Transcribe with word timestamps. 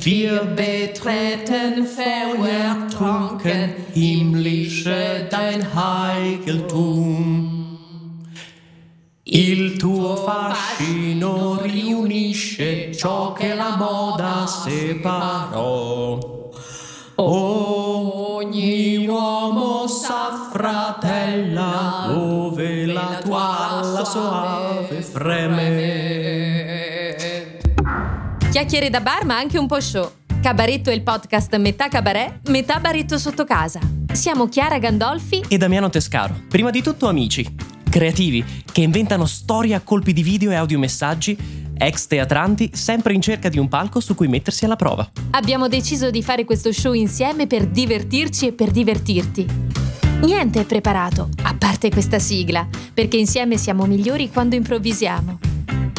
Wir 0.00 0.44
betreten 0.44 1.84
vertrunken 1.84 3.74
himmlische 3.94 5.26
dein 5.28 5.66
Heiligtum. 5.74 7.58
Il 9.24 9.76
tuo 9.76 10.14
fascino 10.14 11.58
riunisce 11.62 12.94
ciò 12.94 13.32
che 13.32 13.54
la 13.54 13.74
moda 13.76 14.46
separò. 14.46 16.20
Ogni 17.16 19.04
uomo 19.04 19.88
s'affratella 19.88 20.94
dove 22.06 22.86
la 22.86 23.18
tua 23.20 23.80
alla 23.80 24.04
soave 24.04 25.02
freme. 25.02 25.97
Chiacchiere 28.58 28.90
da 28.90 29.00
bar, 29.00 29.24
ma 29.24 29.36
anche 29.36 29.56
un 29.56 29.68
po' 29.68 29.80
show. 29.80 30.10
Cabaretto 30.42 30.90
è 30.90 30.92
il 30.92 31.04
podcast 31.04 31.54
metà 31.58 31.86
cabaret, 31.86 32.48
metà 32.48 32.80
baretto 32.80 33.16
sotto 33.16 33.44
casa. 33.44 33.78
Siamo 34.12 34.48
Chiara 34.48 34.80
Gandolfi 34.80 35.44
e 35.46 35.56
Damiano 35.58 35.90
Tescaro. 35.90 36.34
Prima 36.48 36.70
di 36.70 36.82
tutto 36.82 37.06
amici, 37.06 37.46
creativi, 37.88 38.44
che 38.72 38.80
inventano 38.80 39.26
storie 39.26 39.76
a 39.76 39.80
colpi 39.80 40.12
di 40.12 40.24
video 40.24 40.50
e 40.50 40.56
audiomessaggi, 40.56 41.38
ex 41.78 42.06
teatranti 42.08 42.70
sempre 42.74 43.12
in 43.12 43.20
cerca 43.20 43.48
di 43.48 43.60
un 43.60 43.68
palco 43.68 44.00
su 44.00 44.16
cui 44.16 44.26
mettersi 44.26 44.64
alla 44.64 44.74
prova. 44.74 45.08
Abbiamo 45.30 45.68
deciso 45.68 46.10
di 46.10 46.24
fare 46.24 46.44
questo 46.44 46.72
show 46.72 46.94
insieme 46.94 47.46
per 47.46 47.64
divertirci 47.64 48.48
e 48.48 48.52
per 48.54 48.72
divertirti. 48.72 49.46
Niente 50.22 50.62
è 50.62 50.64
preparato, 50.64 51.28
a 51.44 51.54
parte 51.54 51.90
questa 51.90 52.18
sigla, 52.18 52.66
perché 52.92 53.18
insieme 53.18 53.56
siamo 53.56 53.84
migliori 53.84 54.28
quando 54.30 54.56
improvvisiamo. 54.56 55.38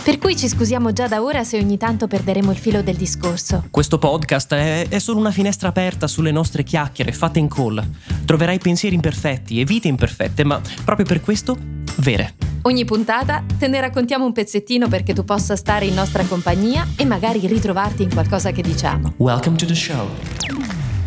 Per 0.03 0.17
cui 0.17 0.36
ci 0.36 0.48
scusiamo 0.48 0.92
già 0.92 1.08
da 1.08 1.22
ora 1.22 1.44
se 1.44 1.59
ogni 1.59 1.78
tanto 1.78 2.08
perderemo 2.08 2.52
il 2.52 2.58
filo 2.58 2.81
del 2.81 2.95
discorso. 2.95 3.66
Questo 3.70 4.00
podcast 4.00 4.53
è, 4.53 4.88
è, 4.88 5.00
solo 5.00 5.20
una 5.20 5.31
finestra 5.31 5.70
aperta 5.70 6.08
sulle 6.08 6.31
nostre 6.31 6.64
chiacchiere 6.64 7.12
fatte 7.12 7.39
in 7.39 7.48
call. 7.48 7.84
Troverai 8.25 8.58
pensieri 8.58 8.95
imperfetti 8.95 9.59
e 9.59 9.66
vite 9.66 9.88
imperfette, 9.88 10.44
ma 10.44 10.59
proprio 10.84 11.06
per 11.06 11.22
questo 11.22 11.58
vere. 11.97 12.34
Ogni 12.64 12.86
puntata 12.86 13.44
te 13.58 13.67
ne 13.67 13.80
raccontiamo 13.80 14.25
un 14.25 14.31
pezzettino 14.31 14.88
perché 14.88 15.14
tu 15.14 15.23
possa 15.23 15.56
stare 15.56 15.86
in 15.86 15.94
nostra 15.94 16.23
compagnia 16.23 16.88
e 16.97 17.06
magari 17.06 17.45
ritrovarti 17.45 18.03
in 18.03 18.14
qualcosa 18.14 18.52
che 18.52 18.62
diciamo. 18.62 19.14
Welcome 19.17 19.58
to 19.58 19.66
the 19.66 19.75
show. 19.75 20.08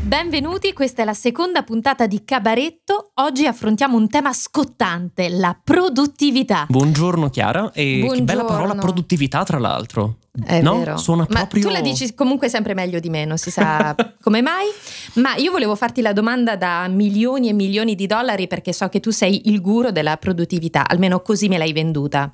Benvenuti, 0.05 0.73
questa 0.73 1.03
è 1.03 1.05
la 1.05 1.15
seconda 1.15 1.63
puntata 1.63 2.09
di 2.09 2.25
Cabaretto. 2.25 3.13
Oggi 3.15 3.47
affrontiamo 3.47 3.97
un 3.97 4.09
tema 4.09 4.33
scottante, 4.33 5.29
la 5.29 5.57
produttività. 5.63 6.67
Buongiorno 6.69 7.31
Chiara 7.31 7.71
e 7.73 8.01
Buongiorno. 8.01 8.15
che 8.15 8.23
bella 8.23 8.45
parola 8.45 8.75
produttività 8.75 9.45
tra 9.45 9.61
l'altro. 9.61 10.17
È 10.45 10.61
no? 10.61 10.79
vero. 10.79 10.97
Suona 10.97 11.25
Ma 11.29 11.41
proprio... 11.41 11.63
tu 11.63 11.71
la 11.71 11.81
dici 11.81 12.15
comunque 12.15 12.49
sempre 12.49 12.75
meglio 12.75 12.99
di 12.99 13.11
me, 13.11 13.25
non 13.25 13.39
si 13.39 13.53
sa 13.53 13.95
come 14.21 14.43
mai. 14.43 14.67
Ma 15.15 15.37
io 15.37 15.53
volevo 15.53 15.77
farti 15.77 16.01
la 16.01 16.13
domanda 16.13 16.57
da 16.57 16.89
milioni 16.89 17.49
e 17.49 17.53
milioni 17.53 17.95
di 17.95 18.07
dollari 18.07 18.49
perché 18.49 18.73
so 18.73 18.89
che 18.89 18.99
tu 18.99 19.11
sei 19.11 19.51
il 19.51 19.61
guru 19.61 19.93
della 19.93 20.17
produttività, 20.17 20.89
almeno 20.89 21.21
così 21.21 21.47
me 21.47 21.59
l'hai 21.59 21.73
venduta. 21.73 22.29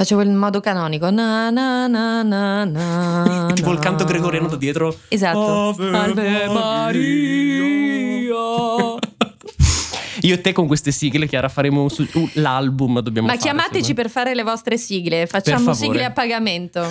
Facevo 0.00 0.22
il 0.22 0.30
modo 0.30 0.60
canonico. 0.60 1.10
Na, 1.10 1.50
na, 1.50 1.86
na, 1.86 2.22
na, 2.22 2.64
na, 2.64 3.52
tipo 3.54 3.70
il 3.70 3.78
canto 3.80 4.06
gregoriano 4.06 4.48
da 4.48 4.56
dietro. 4.56 4.96
Esatto. 5.08 5.74
Ave, 5.76 5.94
Ave 5.94 6.48
Maria. 6.48 8.32
Io 10.22 10.34
e 10.34 10.40
te 10.40 10.52
con 10.52 10.66
queste 10.66 10.90
sigle, 10.90 11.28
Chiara, 11.28 11.50
faremo 11.50 11.90
su, 11.90 12.08
uh, 12.14 12.30
l'album. 12.34 13.00
Dobbiamo 13.00 13.26
Ma 13.26 13.34
fare, 13.34 13.44
chiamateci 13.44 13.76
insomma. 13.76 14.00
per 14.00 14.08
fare 14.08 14.34
le 14.34 14.42
vostre 14.42 14.78
sigle. 14.78 15.26
Facciamo 15.26 15.74
sigle 15.74 16.06
a 16.06 16.12
pagamento. 16.12 16.80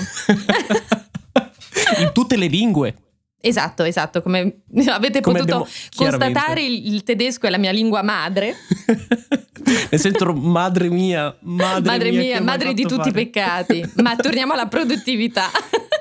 In 1.97 2.11
tutte 2.13 2.37
le 2.37 2.45
lingue. 2.45 2.93
Esatto, 3.41 3.83
esatto, 3.83 4.21
come 4.21 4.63
avete 4.87 5.21
come 5.21 5.39
potuto 5.39 5.67
constatare 5.95 6.61
il, 6.61 7.03
tedesco 7.03 7.47
è 7.47 7.49
la 7.49 7.57
mia 7.57 7.71
lingua 7.71 8.01
madre. 8.01 8.55
Nel 9.91 9.99
senso 9.99 10.33
madre 10.33 10.89
mia, 10.89 11.35
madre, 11.41 11.81
madre 11.81 12.09
mia, 12.11 12.19
mia 12.19 12.41
madre 12.41 12.73
di 12.73 12.81
tutti 12.83 13.09
fare. 13.09 13.09
i 13.09 13.13
peccati. 13.13 13.91
Ma 13.97 14.15
torniamo 14.17 14.53
alla 14.53 14.67
produttività. 14.67 15.49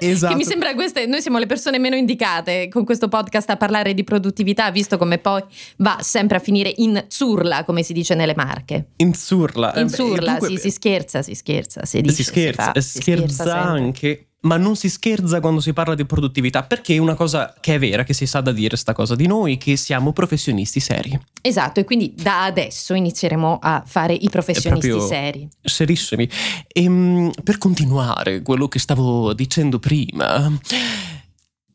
Esatto. 0.01 0.33
che 0.33 0.39
mi 0.39 0.45
sembra 0.45 0.75
queste, 0.75 1.07
noi 1.07 1.21
siamo 1.21 1.39
le 1.39 1.47
persone 1.47 1.77
meno 1.81 1.97
indicate 1.97 2.69
con 2.69 2.85
questo 2.85 3.09
podcast 3.09 3.51
a 3.51 3.57
parlare 3.57 3.95
di 3.95 4.05
produttività, 4.05 4.71
visto 4.71 4.97
come 4.97 5.19
poi 5.19 5.43
va 5.79 5.99
sempre 6.03 6.37
a 6.37 6.41
finire 6.41 6.73
in 6.77 7.05
zurla, 7.09 7.65
come 7.65 7.83
si 7.83 7.93
dice 7.93 8.15
nelle 8.15 8.35
marche. 8.37 8.91
In 8.99 9.13
zurla. 9.15 9.73
In 9.77 9.89
zurla, 9.89 10.39
dunque, 10.39 10.49
sì, 10.51 10.57
si 10.59 10.71
scherza, 10.71 11.23
si 11.23 11.35
scherza, 11.35 11.85
si 11.85 12.01
dice, 12.01 12.15
si 12.15 12.23
scherza, 12.23 12.63
si, 12.67 12.73
fa, 12.73 12.81
si 12.81 13.01
scherza, 13.01 13.27
scherza 13.27 13.61
anche 13.61 14.28
ma 14.41 14.57
non 14.57 14.77
si 14.77 14.89
scherza 14.89 15.41
quando 15.41 15.61
si 15.61 15.73
parla 15.73 15.95
di 15.95 16.05
produttività, 16.05 16.63
perché 16.63 16.95
è 16.95 16.99
una 16.99 17.15
cosa 17.15 17.55
che 17.59 17.75
è 17.75 17.79
vera, 17.79 18.05
che 18.05 18.13
si 18.13 18.27
sa 18.27 18.41
da 18.41 18.53
dire 18.53 18.77
sta 18.77 18.93
cosa 18.93 19.17
di 19.17 19.27
noi, 19.27 19.59
che 19.59 19.77
siamo 19.77 20.13
professionisti 20.13 20.79
seri. 20.79 21.19
Esatto, 21.41 21.81
e 21.81 21.85
quindi 21.85 22.15
da 22.15 22.45
adesso 22.45 22.95
inizieremo 22.95 23.59
a 23.61 23.83
fare 23.85 24.15
i 24.15 24.29
professionisti 24.31 25.01
seri. 25.01 25.49
Serissimi. 25.61 26.29
E 26.69 26.83
ehm, 26.83 27.33
per 27.43 27.59
continuare 27.59 28.43
quello 28.43 28.69
che 28.69 28.79
stavo 28.79 29.33
dicendo 29.33 29.79
prima, 29.79 30.51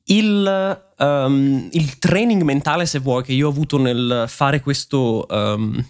il, 0.05 0.81
um, 0.97 1.67
il 1.71 1.99
training 1.99 2.43
mentale, 2.43 2.85
se 2.85 2.99
vuoi, 2.99 3.23
che 3.23 3.33
io 3.33 3.47
ho 3.47 3.51
avuto 3.51 3.77
nel 3.77 4.25
fare 4.27 4.61
questo... 4.61 5.25
Um, 5.29 5.85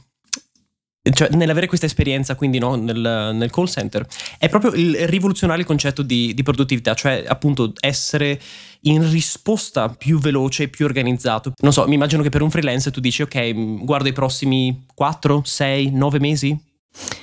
cioè 1.11 1.27
nell'avere 1.31 1.67
questa 1.67 1.85
esperienza 1.85 2.35
quindi 2.35 2.59
no, 2.59 2.75
nel, 2.75 3.31
nel, 3.33 3.49
call 3.49 3.65
center 3.65 4.05
è 4.37 4.47
proprio 4.47 4.71
il 4.71 5.05
rivoluzionare 5.07 5.59
il 5.59 5.65
concetto 5.65 6.01
di, 6.01 6.33
di, 6.33 6.43
produttività 6.43 6.93
cioè 6.93 7.25
appunto 7.27 7.73
essere 7.81 8.39
in 8.81 9.09
risposta 9.11 9.89
più 9.89 10.17
veloce 10.19 10.69
più 10.69 10.85
organizzato. 10.85 11.53
Non 11.57 11.73
so 11.73 11.85
mi 11.87 11.95
immagino 11.95 12.21
che 12.21 12.29
per 12.29 12.41
un 12.41 12.49
freelance 12.49 12.89
tu 12.91 13.01
dici 13.01 13.21
ok 13.21 13.83
guardo 13.83 14.07
i 14.07 14.13
prossimi 14.13 14.85
4, 14.93 15.41
6, 15.43 15.91
9 15.91 16.19
mesi 16.19 16.57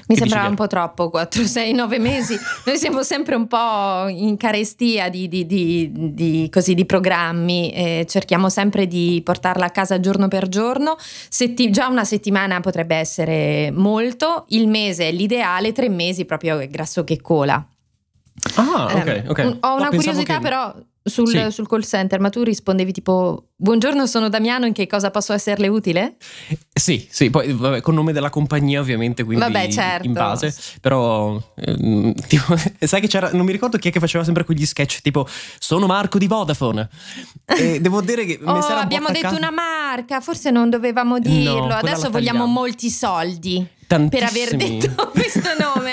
mi 0.08 0.17
sembrava 0.17 0.49
un 0.49 0.56
po' 0.56 0.67
troppo, 0.67 1.08
4, 1.11 1.44
6, 1.44 1.72
9 1.72 1.99
mesi. 1.99 2.37
Noi 2.67 2.76
siamo 2.76 3.02
sempre 3.02 3.37
un 3.37 3.46
po' 3.46 4.08
in 4.08 4.37
carestia 4.37 5.08
di, 5.08 5.28
di, 5.28 5.46
di, 5.46 5.90
di 5.93 6.49
così, 6.50 6.75
programmi, 6.84 7.72
eh, 7.72 8.06
cerchiamo 8.08 8.49
sempre 8.49 8.87
di 8.87 9.20
portarla 9.25 9.67
a 9.67 9.70
casa 9.70 10.00
giorno 10.00 10.28
per 10.28 10.49
giorno. 10.49 10.96
Setti- 10.99 11.70
già 11.70 11.87
una 11.87 12.05
settimana 12.05 12.61
potrebbe 12.61 12.96
essere 12.96 13.70
molto, 13.70 14.44
il 14.49 14.67
mese 14.67 15.08
è 15.08 15.12
l'ideale, 15.12 15.72
tre 15.72 15.88
mesi 15.88 16.25
proprio 16.25 16.58
grasso 16.69 17.05
che 17.05 17.20
cola. 17.20 17.64
Ah, 18.56 18.84
ok, 18.94 19.25
ok. 19.28 19.56
ho 19.61 19.75
una 19.75 19.90
no, 19.90 19.96
curiosità, 19.96 20.37
che... 20.37 20.40
però 20.40 20.75
sul, 21.02 21.29
Sì. 21.29 21.47
sul 21.50 21.67
call 21.67 21.82
center, 21.82 22.20
ma 22.20 22.29
tu 22.29 22.43
rispondevi 22.43 22.93
tipo 22.93 23.44
buongiorno 23.56 24.06
sono 24.06 24.29
Damiano, 24.29 24.64
in 24.67 24.73
che 24.73 24.87
cosa 24.87 25.11
posso 25.11 25.32
esserle 25.32 25.69
utile? 25.69 26.17
Sì, 26.73 27.06
sì, 27.11 27.29
poi 27.31 27.52
vabbè, 27.52 27.81
con 27.81 27.94
nome 27.94 28.12
della 28.12 28.31
compagnia 28.31 28.81
ovviamente, 28.81 29.23
quindi 29.25 29.43
Vabbè, 29.44 29.69
certo. 29.69 30.06
in 30.06 30.12
base, 30.12 30.55
però 30.81 31.41
ehm, 31.56 32.14
tipo, 32.29 32.55
sai 32.79 33.00
che 33.00 33.06
c'era, 33.06 33.31
non 33.32 33.44
mi 33.44 33.52
ricordo 33.52 33.76
chi 33.79 33.88
è 33.88 33.93
che 33.93 34.00
faceva 34.00 34.25
sempre 34.25 34.44
quegli 34.44 34.64
sketch 34.64 35.00
tipo 35.02 35.26
sono 35.58 35.87
Marco 35.87 36.19
di 36.19 36.26
Vodafone 36.26 36.88
e 37.46 37.81
devo 37.82 38.00
dire 38.00 38.25
che 38.25 38.38
Oh, 38.44 38.53
abbiamo 38.58 39.08
detto 39.11 39.35
una 39.35 39.50
marca, 39.50 40.20
forse 40.20 40.50
non 40.50 40.70
dovevamo 40.70 41.19
dirlo. 41.19 41.58
quella 41.61 41.79
Adesso 41.79 42.11
vogliamo 42.11 42.46
molti 42.46 42.88
soldi 42.91 43.67
per 43.87 43.99
aver 43.99 44.08
Tantissimi. 44.49 44.79
detto 44.79 45.11
questo 45.12 45.50
nome. 45.58 45.91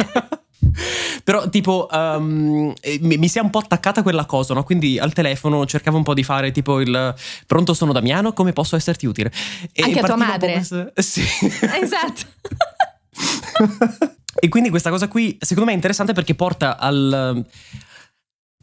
Però 1.23 1.49
tipo 1.49 1.87
um, 1.91 2.73
mi, 3.01 3.17
mi 3.17 3.27
si 3.27 3.37
è 3.37 3.41
un 3.41 3.49
po' 3.49 3.59
attaccata 3.59 4.01
quella 4.01 4.25
cosa, 4.25 4.53
no? 4.53 4.63
Quindi 4.63 4.97
al 4.99 5.13
telefono 5.13 5.65
cercavo 5.65 5.97
un 5.97 6.03
po' 6.03 6.13
di 6.13 6.23
fare 6.23 6.51
tipo 6.51 6.79
il 6.79 7.13
pronto 7.45 7.73
sono 7.73 7.91
Damiano, 7.93 8.33
come 8.33 8.53
posso 8.53 8.75
esserti 8.75 9.05
utile? 9.05 9.31
E 9.71 9.83
Anche 9.83 9.99
a 9.99 10.03
tua 10.03 10.15
madre? 10.15 10.53
questo- 10.53 10.91
Sì. 10.95 11.21
esatto. 11.81 12.21
e 14.39 14.49
quindi 14.49 14.69
questa 14.69 14.89
cosa 14.89 15.07
qui 15.07 15.37
secondo 15.39 15.65
me 15.65 15.71
è 15.71 15.75
interessante 15.75 16.13
perché 16.13 16.35
porta 16.35 16.77
al, 16.77 17.43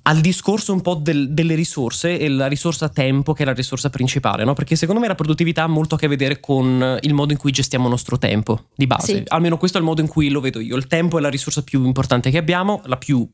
al 0.06 0.20
discorso 0.20 0.72
un 0.74 0.82
po' 0.82 0.94
del- 0.96 1.32
delle 1.32 1.54
risorse 1.54 2.18
e 2.18 2.28
la 2.28 2.46
risorsa 2.46 2.90
tempo 2.90 3.32
che 3.32 3.42
è 3.42 3.46
la 3.46 3.54
risorsa 3.54 3.88
principale, 3.88 4.44
no? 4.44 4.52
Perché 4.52 4.76
secondo 4.76 5.00
me 5.00 5.08
la 5.08 5.14
produttività 5.14 5.62
ha 5.62 5.66
molto 5.66 5.94
a 5.94 5.98
che 5.98 6.08
vedere 6.08 6.40
con 6.40 6.98
il 7.00 7.14
modo 7.14 7.32
in 7.32 7.38
cui 7.38 7.50
gestiamo 7.52 7.84
il 7.84 7.90
nostro 7.90 8.18
tempo 8.18 8.66
di 8.74 8.86
base. 8.86 9.14
Sì. 9.16 9.22
Almeno 9.28 9.56
questo 9.56 9.78
è 9.78 9.80
il 9.80 9.86
modo 9.86 10.02
in 10.02 10.06
cui 10.08 10.28
lo 10.28 10.40
vedo 10.40 10.60
io. 10.60 10.76
Il 10.76 10.88
tempo 10.88 11.16
è 11.16 11.20
la 11.22 11.30
risorsa 11.30 11.62
più 11.62 11.84
importante 11.86 12.30
che 12.30 12.36
abbiamo, 12.36 12.82
la 12.84 12.98
più, 12.98 13.26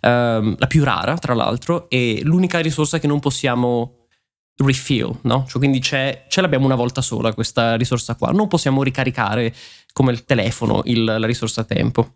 ehm, 0.00 0.56
la 0.58 0.66
più 0.66 0.84
rara 0.84 1.18
tra 1.18 1.34
l'altro 1.34 1.88
e 1.90 2.20
l'unica 2.22 2.60
risorsa 2.60 2.98
che 2.98 3.06
non 3.06 3.20
possiamo 3.20 4.06
refill, 4.58 5.18
no? 5.24 5.44
Cioè 5.46 5.58
quindi 5.58 5.80
c'è, 5.80 6.24
ce 6.28 6.40
l'abbiamo 6.40 6.64
una 6.64 6.76
volta 6.76 7.02
sola 7.02 7.34
questa 7.34 7.74
risorsa 7.76 8.14
qua, 8.14 8.30
non 8.30 8.48
possiamo 8.48 8.82
ricaricare 8.82 9.54
come 9.92 10.12
il 10.12 10.24
telefono 10.24 10.80
il- 10.84 11.04
la 11.04 11.26
risorsa 11.26 11.62
tempo. 11.64 12.14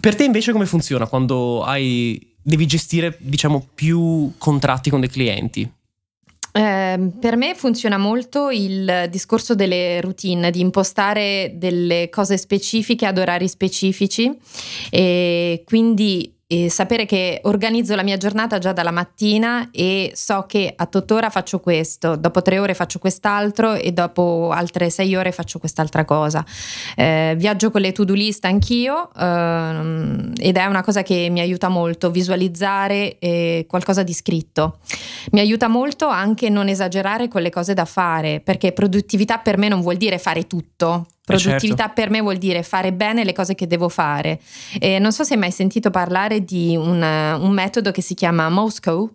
Per 0.00 0.14
te 0.14 0.24
invece 0.24 0.52
come 0.52 0.66
funziona 0.66 1.06
quando 1.06 1.62
hai, 1.62 2.34
devi 2.42 2.66
gestire 2.66 3.16
diciamo 3.18 3.68
più 3.74 4.32
contratti 4.38 4.90
con 4.90 5.00
dei 5.00 5.08
clienti? 5.08 5.70
Eh, 6.52 7.10
per 7.20 7.36
me 7.36 7.54
funziona 7.54 7.98
molto 7.98 8.48
il 8.50 9.08
discorso 9.10 9.54
delle 9.54 10.00
routine, 10.00 10.50
di 10.50 10.60
impostare 10.60 11.52
delle 11.56 12.08
cose 12.08 12.38
specifiche 12.38 13.04
ad 13.04 13.18
orari 13.18 13.46
specifici 13.46 14.34
e 14.90 15.62
quindi 15.66 16.35
eh, 16.48 16.70
sapere 16.70 17.06
che 17.06 17.40
organizzo 17.44 17.96
la 17.96 18.04
mia 18.04 18.16
giornata 18.16 18.58
già 18.58 18.72
dalla 18.72 18.92
mattina 18.92 19.68
e 19.72 20.12
so 20.14 20.44
che 20.46 20.72
a 20.76 20.86
tottora 20.86 21.28
faccio 21.28 21.58
questo, 21.58 22.14
dopo 22.14 22.40
tre 22.40 22.58
ore 22.58 22.74
faccio 22.74 23.00
quest'altro 23.00 23.74
e 23.74 23.92
dopo 23.92 24.50
altre 24.52 24.88
sei 24.90 25.16
ore 25.16 25.32
faccio 25.32 25.58
quest'altra 25.58 26.04
cosa. 26.04 26.44
Eh, 26.94 27.34
viaggio 27.36 27.70
con 27.70 27.80
le 27.80 27.90
to-do 27.90 28.14
list 28.14 28.44
anch'io 28.44 29.10
ehm, 29.18 30.34
ed 30.38 30.56
è 30.56 30.64
una 30.66 30.82
cosa 30.82 31.02
che 31.02 31.28
mi 31.30 31.40
aiuta 31.40 31.68
molto, 31.68 32.10
visualizzare 32.10 33.18
eh, 33.18 33.66
qualcosa 33.68 34.04
di 34.04 34.12
scritto. 34.12 34.78
Mi 35.32 35.40
aiuta 35.40 35.66
molto 35.66 36.06
anche 36.06 36.48
non 36.48 36.68
esagerare 36.68 37.26
con 37.26 37.42
le 37.42 37.50
cose 37.50 37.74
da 37.74 37.84
fare, 37.84 38.40
perché 38.40 38.72
produttività 38.72 39.38
per 39.38 39.58
me 39.58 39.66
non 39.68 39.80
vuol 39.80 39.96
dire 39.96 40.18
fare 40.18 40.46
tutto. 40.46 41.06
Eh, 41.28 41.38
certo. 41.38 41.48
Produttività 41.48 41.88
per 41.88 42.08
me 42.10 42.20
vuol 42.20 42.36
dire 42.36 42.62
fare 42.62 42.92
bene 42.92 43.24
le 43.24 43.32
cose 43.32 43.54
che 43.56 43.66
devo 43.66 43.88
fare. 43.88 44.40
E 44.78 44.98
non 45.00 45.12
so 45.12 45.24
se 45.24 45.34
hai 45.34 45.40
mai 45.40 45.50
sentito 45.50 45.90
parlare 45.90 46.44
di 46.44 46.76
un, 46.76 47.02
un 47.02 47.50
metodo 47.50 47.90
che 47.90 48.00
si 48.00 48.14
chiama 48.14 48.48
Moscow. 48.48 49.10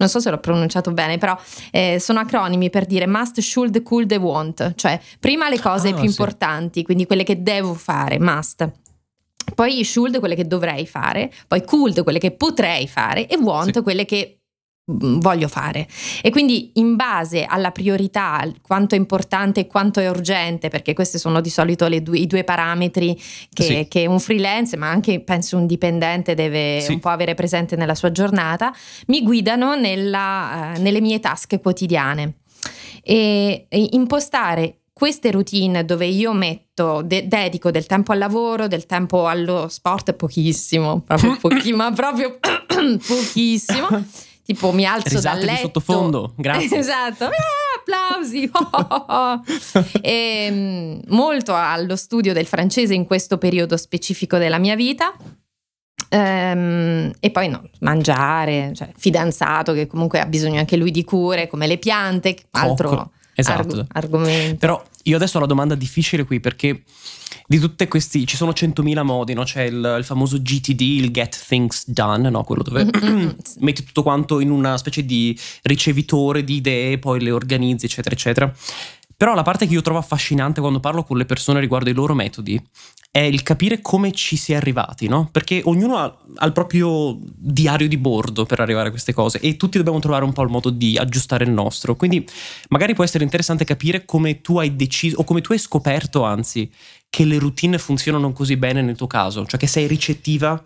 Non 0.00 0.08
so 0.08 0.20
se 0.20 0.30
l'ho 0.30 0.38
pronunciato 0.38 0.92
bene, 0.92 1.18
però 1.18 1.36
eh, 1.72 1.98
sono 1.98 2.20
acronimi 2.20 2.70
per 2.70 2.86
dire 2.86 3.06
must, 3.08 3.40
should, 3.40 3.82
could 3.82 4.10
e 4.12 4.16
want, 4.16 4.74
cioè 4.76 5.00
prima 5.18 5.48
le 5.48 5.58
cose 5.60 5.88
Ah, 5.88 5.92
più 5.94 6.02
sì. 6.02 6.08
importanti, 6.10 6.84
quindi 6.84 7.04
quelle 7.04 7.24
che 7.24 7.42
devo 7.42 7.74
fare, 7.74 8.18
must. 8.20 8.70
Poi 9.54 9.82
should, 9.84 10.18
quelle 10.20 10.36
che 10.36 10.46
dovrei 10.46 10.86
fare, 10.86 11.32
poi 11.48 11.64
could, 11.64 12.02
quelle 12.04 12.18
che 12.20 12.30
potrei 12.30 12.86
fare 12.86 13.26
e 13.26 13.36
want, 13.38 13.74
Sì. 13.74 13.82
quelle 13.82 14.04
che 14.04 14.37
voglio 14.90 15.48
fare. 15.48 15.86
E 16.22 16.30
quindi 16.30 16.70
in 16.74 16.96
base 16.96 17.44
alla 17.44 17.70
priorità, 17.70 18.42
quanto 18.62 18.94
è 18.94 18.98
importante 18.98 19.60
e 19.60 19.66
quanto 19.66 20.00
è 20.00 20.08
urgente, 20.08 20.68
perché 20.68 20.94
questi 20.94 21.18
sono 21.18 21.40
di 21.42 21.50
solito 21.50 21.86
due- 22.00 22.18
i 22.18 22.26
due 22.26 22.42
parametri 22.44 23.14
che, 23.52 23.62
Sì. 23.62 23.86
che 23.88 24.06
un 24.06 24.18
freelance, 24.18 24.76
ma 24.76 24.88
anche 24.88 25.20
penso 25.20 25.56
un 25.58 25.66
dipendente 25.66 26.34
deve 26.34 26.80
Sì. 26.80 26.92
un 26.92 27.00
po' 27.00 27.10
avere 27.10 27.34
presente 27.34 27.76
nella 27.76 27.94
sua 27.94 28.10
giornata, 28.12 28.72
mi 29.08 29.22
guidano 29.22 29.74
nella, 29.74 30.74
eh, 30.74 30.78
nelle 30.78 31.00
mie 31.00 31.20
tasche 31.20 31.60
quotidiane. 31.60 32.34
E, 33.02 33.66
e 33.68 33.88
impostare 33.92 34.78
queste 34.92 35.30
routine 35.30 35.84
dove 35.84 36.06
io 36.06 36.32
metto, 36.32 37.02
de- 37.04 37.28
dedico 37.28 37.70
del 37.70 37.86
tempo 37.86 38.12
al 38.12 38.18
lavoro, 38.18 38.66
del 38.66 38.84
tempo 38.86 39.28
allo 39.28 39.68
sport, 39.68 40.12
pochissimo, 40.14 41.00
proprio 41.02 41.36
pochi- 41.40 41.72
ma 41.72 41.92
proprio 41.92 42.38
pochissimo. 43.06 43.86
Tipo 44.48 44.72
mi 44.72 44.86
alzo 44.86 45.10
Risate 45.10 45.36
dal 45.36 45.44
letto. 45.44 45.60
sottofondo, 45.60 46.32
grazie. 46.34 46.78
esatto, 46.80 47.26
Eh, 47.26 47.36
applausi. 47.76 48.50
E, 50.00 50.48
mm, 50.50 50.98
molto 51.08 51.54
allo 51.54 51.96
studio 51.96 52.32
del 52.32 52.46
francese 52.46 52.94
in 52.94 53.04
questo 53.04 53.36
periodo 53.36 53.76
specifico 53.76 54.38
della 54.38 54.56
mia 54.56 54.74
vita. 54.74 55.12
Ehm, 56.08 57.12
e 57.20 57.30
poi 57.30 57.48
no, 57.50 57.62
mangiare, 57.80 58.72
cioè, 58.74 58.90
fidanzato 58.96 59.74
che 59.74 59.86
comunque 59.86 60.18
ha 60.18 60.24
bisogno 60.24 60.58
anche 60.60 60.78
lui 60.78 60.92
di 60.92 61.04
cure, 61.04 61.46
come 61.46 61.66
le 61.66 61.76
piante, 61.76 62.34
altro. 62.52 63.10
Esatto. 63.38 63.78
arg- 63.78 63.86
argomento. 63.92 64.56
Però 64.56 64.84
io 65.04 65.16
adesso 65.16 65.36
ho 65.38 65.40
la 65.40 65.46
domanda 65.46 65.76
difficile 65.76 66.24
qui 66.24 66.40
perché 66.40 66.82
di 67.46 67.58
tutti 67.58 67.86
questi 67.86 68.26
ci 68.26 68.36
sono 68.36 68.50
100.000 68.50 69.02
modi, 69.02 69.32
no? 69.32 69.44
C'è 69.44 69.62
il, 69.62 69.96
il 69.98 70.04
famoso 70.04 70.40
GTD, 70.40 70.80
il 70.80 71.10
Get 71.12 71.44
Things 71.46 71.88
Done, 71.88 72.28
no? 72.30 72.42
Quello 72.42 72.62
dove 72.62 72.84
metti 73.60 73.84
tutto 73.84 74.02
quanto 74.02 74.40
in 74.40 74.50
una 74.50 74.76
specie 74.76 75.04
di 75.04 75.38
ricevitore 75.62 76.42
di 76.42 76.56
idee, 76.56 76.98
poi 76.98 77.20
le 77.20 77.30
organizzi, 77.30 77.86
eccetera, 77.86 78.14
eccetera. 78.14 78.52
Però 79.16 79.34
la 79.34 79.42
parte 79.42 79.66
che 79.66 79.74
io 79.74 79.82
trovo 79.82 79.98
affascinante 79.98 80.60
quando 80.60 80.80
parlo 80.80 81.02
con 81.02 81.16
le 81.16 81.24
persone 81.24 81.58
riguardo 81.58 81.90
i 81.90 81.94
loro 81.94 82.14
metodi 82.14 82.60
è 83.18 83.22
il 83.22 83.42
capire 83.42 83.80
come 83.80 84.12
ci 84.12 84.36
si 84.36 84.52
è 84.52 84.56
arrivati, 84.56 85.08
no? 85.08 85.28
Perché 85.32 85.60
ognuno 85.64 85.96
ha, 85.96 86.16
ha 86.36 86.46
il 86.46 86.52
proprio 86.52 87.18
diario 87.20 87.88
di 87.88 87.96
bordo 87.96 88.46
per 88.46 88.60
arrivare 88.60 88.88
a 88.88 88.90
queste 88.90 89.12
cose 89.12 89.40
e 89.40 89.56
tutti 89.56 89.76
dobbiamo 89.76 89.98
trovare 89.98 90.24
un 90.24 90.32
po' 90.32 90.42
il 90.42 90.50
modo 90.50 90.70
di 90.70 90.96
aggiustare 90.96 91.42
il 91.42 91.50
nostro. 91.50 91.96
Quindi 91.96 92.24
magari 92.68 92.94
può 92.94 93.02
essere 93.02 93.24
interessante 93.24 93.64
capire 93.64 94.04
come 94.04 94.40
tu 94.40 94.58
hai 94.58 94.76
deciso 94.76 95.16
o 95.18 95.24
come 95.24 95.40
tu 95.40 95.52
hai 95.52 95.58
scoperto, 95.58 96.22
anzi, 96.22 96.70
che 97.10 97.24
le 97.24 97.40
routine 97.40 97.78
funzionano 97.78 98.32
così 98.32 98.56
bene 98.56 98.82
nel 98.82 98.96
tuo 98.96 99.08
caso, 99.08 99.44
cioè 99.46 99.58
che 99.58 99.66
sei 99.66 99.88
ricettiva 99.88 100.62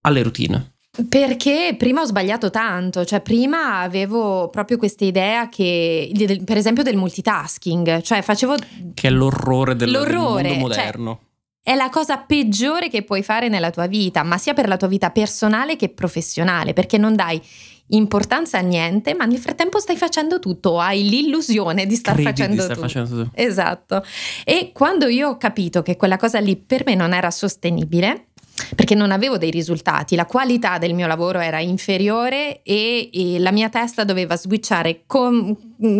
alle 0.00 0.22
routine. 0.22 0.73
Perché 1.08 1.74
prima 1.76 2.02
ho 2.02 2.04
sbagliato 2.04 2.50
tanto, 2.50 3.04
cioè 3.04 3.20
prima 3.20 3.80
avevo 3.80 4.48
proprio 4.48 4.76
questa 4.76 5.04
idea 5.04 5.48
che, 5.48 6.08
di- 6.12 6.24
del- 6.24 6.44
per 6.44 6.56
esempio 6.56 6.84
del 6.84 6.96
multitasking, 6.96 8.00
cioè 8.00 8.22
facevo 8.22 8.54
Che 8.94 9.08
è 9.08 9.10
l'orrore 9.10 9.74
del, 9.74 9.90
del 9.90 10.00
L'orrore, 10.00 10.42
mondo 10.42 10.72
cioè, 10.72 10.84
moderno. 10.86 11.20
È 11.60 11.74
la 11.74 11.88
cosa 11.88 12.18
peggiore 12.18 12.88
che 12.90 13.02
puoi 13.02 13.22
fare 13.22 13.48
nella 13.48 13.70
tua 13.70 13.86
vita, 13.86 14.22
ma 14.22 14.38
sia 14.38 14.54
per 14.54 14.68
la 14.68 14.76
tua 14.76 14.86
vita 14.86 15.10
personale 15.10 15.76
che 15.76 15.88
professionale, 15.88 16.74
perché 16.74 16.96
non 16.98 17.16
dai 17.16 17.40
importanza 17.88 18.58
a 18.58 18.60
niente, 18.62 19.14
ma 19.14 19.24
nel 19.24 19.38
frattempo 19.38 19.78
stai 19.80 19.96
facendo 19.96 20.38
tutto, 20.38 20.78
hai 20.78 21.08
l'illusione 21.08 21.86
di 21.86 21.96
star 21.96 22.14
Credi 22.14 22.30
di 22.32 22.36
facendo 22.36 22.62
star 22.62 22.74
tutto. 22.76 22.86
facendo 22.86 23.08
tutto. 23.08 23.30
Esatto. 23.34 24.04
E 24.44 24.70
quando 24.72 25.06
io 25.06 25.30
ho 25.30 25.36
capito 25.38 25.82
che 25.82 25.96
quella 25.96 26.16
cosa 26.18 26.38
lì 26.38 26.54
per 26.56 26.84
me 26.86 26.94
non 26.94 27.12
era 27.12 27.30
sostenibile, 27.30 28.28
perché 28.76 28.94
non 28.94 29.10
avevo 29.10 29.36
dei 29.38 29.50
risultati, 29.50 30.14
la 30.14 30.26
qualità 30.26 30.78
del 30.78 30.94
mio 30.94 31.06
lavoro 31.06 31.40
era 31.40 31.60
inferiore 31.60 32.62
e, 32.62 33.10
e 33.12 33.38
la 33.38 33.50
mia 33.50 33.68
testa 33.68 34.04
doveva 34.04 34.36
switchare 34.36 35.02
con- 35.06 35.56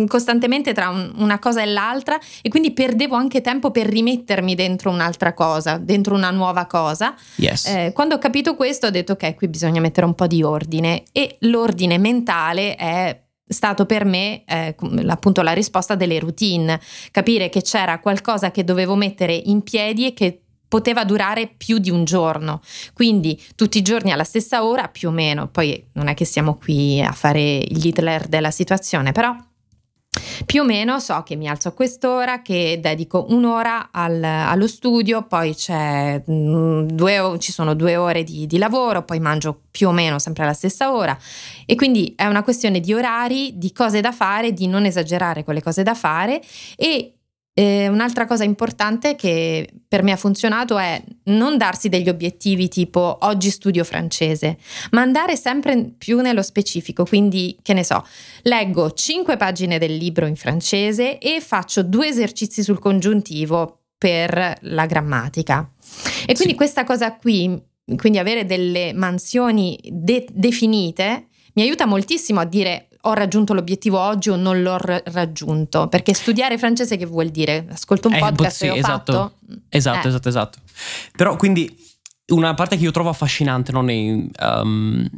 costantemente 0.07 0.73
tra 0.73 0.89
un- 0.89 1.11
una 1.17 1.37
cosa 1.39 1.61
e 1.61 1.65
l'altra 1.65 2.17
e 2.41 2.49
quindi 2.49 2.71
perdevo 2.71 3.15
anche 3.15 3.41
tempo 3.41 3.71
per 3.71 3.87
rimettermi 3.87 4.55
dentro 4.55 4.89
un'altra 4.89 5.33
cosa, 5.33 5.77
dentro 5.77 6.15
una 6.15 6.31
nuova 6.31 6.65
cosa. 6.65 7.13
Yes. 7.35 7.65
Eh, 7.65 7.91
quando 7.93 8.15
ho 8.15 8.19
capito 8.19 8.55
questo 8.55 8.87
ho 8.87 8.91
detto 8.91 9.13
ok, 9.13 9.35
qui 9.35 9.47
bisogna 9.47 9.81
mettere 9.81 10.05
un 10.05 10.15
po' 10.15 10.27
di 10.27 10.41
ordine 10.41 11.03
e 11.11 11.35
l'ordine 11.41 11.97
mentale 11.97 12.75
è 12.75 13.19
stato 13.47 13.85
per 13.85 14.05
me 14.05 14.43
eh, 14.45 14.73
com- 14.75 15.03
appunto 15.07 15.41
la 15.41 15.53
risposta 15.53 15.95
delle 15.95 16.19
routine, 16.19 16.79
capire 17.11 17.49
che 17.49 17.61
c'era 17.61 17.99
qualcosa 17.99 18.49
che 18.49 18.63
dovevo 18.63 18.95
mettere 18.95 19.33
in 19.35 19.61
piedi 19.61 20.07
e 20.07 20.13
che 20.13 20.44
poteva 20.75 21.05
durare 21.05 21.47
più 21.47 21.77
di 21.77 21.89
un 21.89 22.03
giorno, 22.03 22.59
quindi 22.91 23.41
tutti 23.55 23.77
i 23.77 23.81
giorni 23.81 24.11
alla 24.11 24.25
stessa 24.25 24.65
ora 24.65 24.89
più 24.89 25.07
o 25.07 25.11
meno, 25.11 25.47
poi 25.47 25.81
non 25.93 26.09
è 26.09 26.13
che 26.13 26.25
siamo 26.25 26.55
qui 26.55 27.01
a 27.01 27.13
fare 27.13 27.59
gli 27.59 27.87
Hitler 27.87 28.27
della 28.27 28.51
situazione, 28.51 29.13
però 29.13 29.33
Più 30.45 30.61
o 30.61 30.65
meno 30.65 30.99
so 30.99 31.23
che 31.23 31.35
mi 31.35 31.49
alzo 31.49 31.67
a 31.67 31.71
quest'ora, 31.71 32.41
che 32.41 32.79
dedico 32.81 33.25
un'ora 33.29 33.89
al, 33.91 34.23
allo 34.23 34.65
studio, 34.65 35.23
poi 35.23 35.53
mm, 36.29 36.85
due, 36.87 37.35
ci 37.39 37.51
sono 37.51 37.73
due 37.73 37.97
ore 37.97 38.23
di, 38.23 38.47
di, 38.47 38.57
lavoro, 38.57 39.03
poi 39.03 39.19
mangio 39.19 39.63
più 39.69 39.89
o 39.89 39.91
meno 39.91 40.17
sempre 40.17 40.43
alla 40.43 40.53
stessa 40.53 40.93
ora. 40.93 41.17
E 41.65 41.75
quindi 41.75 42.13
è 42.15 42.25
una 42.25 42.43
questione 42.43 42.79
di 42.79 42.93
orari, 42.93 43.57
di 43.57 43.73
cose 43.73 43.99
da 43.99 44.13
fare, 44.13 44.53
di 44.53 44.67
non 44.67 44.85
esagerare 44.85 45.43
con 45.43 45.53
le 45.53 45.61
cose 45.61 45.83
da 45.83 45.93
fare 45.93 46.41
e 46.77 47.15
eh, 47.57 47.87
un'altra 47.87 48.25
cosa 48.25 48.43
importante 48.43 49.15
che 49.15 49.69
per 49.87 50.03
me 50.03 50.11
ha 50.11 50.17
funzionato 50.17 50.77
è 50.77 51.01
non 51.25 51.57
darsi 51.57 51.87
degli 51.87 52.09
obiettivi 52.09 52.67
tipo 52.67 53.17
oggi 53.21 53.49
studio 53.49 53.85
francese, 53.85 54.57
ma 54.91 55.01
andare 55.01 55.37
sempre 55.37 55.93
più 55.97 56.19
nello 56.19 56.41
specifico. 56.41 57.05
Quindi, 57.05 57.57
che 57.61 57.73
ne 57.73 57.85
so, 57.85 58.05
leggo 58.41 58.91
cinque 58.91 59.37
pagine 59.37 59.79
del 59.79 59.95
libro 59.95 60.25
in 60.25 60.35
francese 60.35 61.17
e 61.17 61.39
faccio 61.39 61.81
due 61.81 62.09
esercizi 62.09 62.61
sul 62.61 62.77
congiuntivo 62.77 63.83
per 63.97 64.57
la 64.59 64.85
grammatica. 64.85 65.65
E 66.25 66.33
quindi 66.33 66.51
sì. 66.51 66.55
questa 66.55 66.83
cosa 66.83 67.15
qui, 67.15 67.57
quindi 67.95 68.19
avere 68.19 68.45
delle 68.45 68.91
mansioni 68.91 69.79
de- 69.81 70.27
definite, 70.29 71.27
mi 71.53 71.61
aiuta 71.61 71.85
moltissimo 71.85 72.41
a 72.41 72.45
dire 72.45 72.89
ho 73.07 73.13
raggiunto 73.13 73.53
l'obiettivo 73.53 73.99
oggi 73.99 74.29
o 74.29 74.35
non 74.35 74.61
l'ho 74.61 74.77
r- 74.77 75.03
raggiunto. 75.05 75.87
Perché 75.87 76.13
studiare 76.13 76.57
francese 76.57 76.97
che 76.97 77.05
vuol 77.05 77.29
dire? 77.29 77.67
Ascolto 77.71 78.07
un 78.07 78.15
eh, 78.15 78.19
podcast 78.19 78.55
sì, 78.57 78.67
esatto, 78.67 79.11
fatto? 79.13 79.33
Esatto, 79.69 80.07
eh. 80.07 80.09
esatto, 80.09 80.29
esatto. 80.29 80.57
Però 81.15 81.35
quindi 81.35 81.75
una 82.27 82.53
parte 82.53 82.77
che 82.77 82.83
io 82.83 82.91
trovo 82.91 83.09
affascinante 83.09 83.71
non 83.71 83.89
è... 83.89 83.93
Um, 84.43 85.09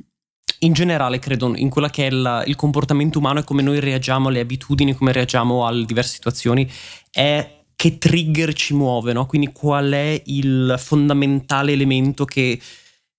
in 0.61 0.73
generale 0.73 1.19
credo 1.19 1.55
in 1.55 1.69
quella 1.69 1.91
che 1.91 2.07
è 2.07 2.09
la, 2.09 2.43
il 2.43 2.55
comportamento 2.55 3.19
umano 3.19 3.39
e 3.39 3.43
come 3.43 3.61
noi 3.61 3.79
reagiamo 3.79 4.29
alle 4.29 4.39
abitudini, 4.39 4.95
come 4.95 5.11
reagiamo 5.11 5.67
alle 5.67 5.85
diverse 5.85 6.13
situazioni, 6.13 6.67
è 7.11 7.57
che 7.75 7.99
trigger 7.99 8.53
ci 8.53 8.73
muove, 8.73 9.13
no? 9.13 9.27
Quindi 9.27 9.51
qual 9.51 9.91
è 9.91 10.19
il 10.25 10.75
fondamentale 10.79 11.73
elemento 11.73 12.25
che 12.25 12.59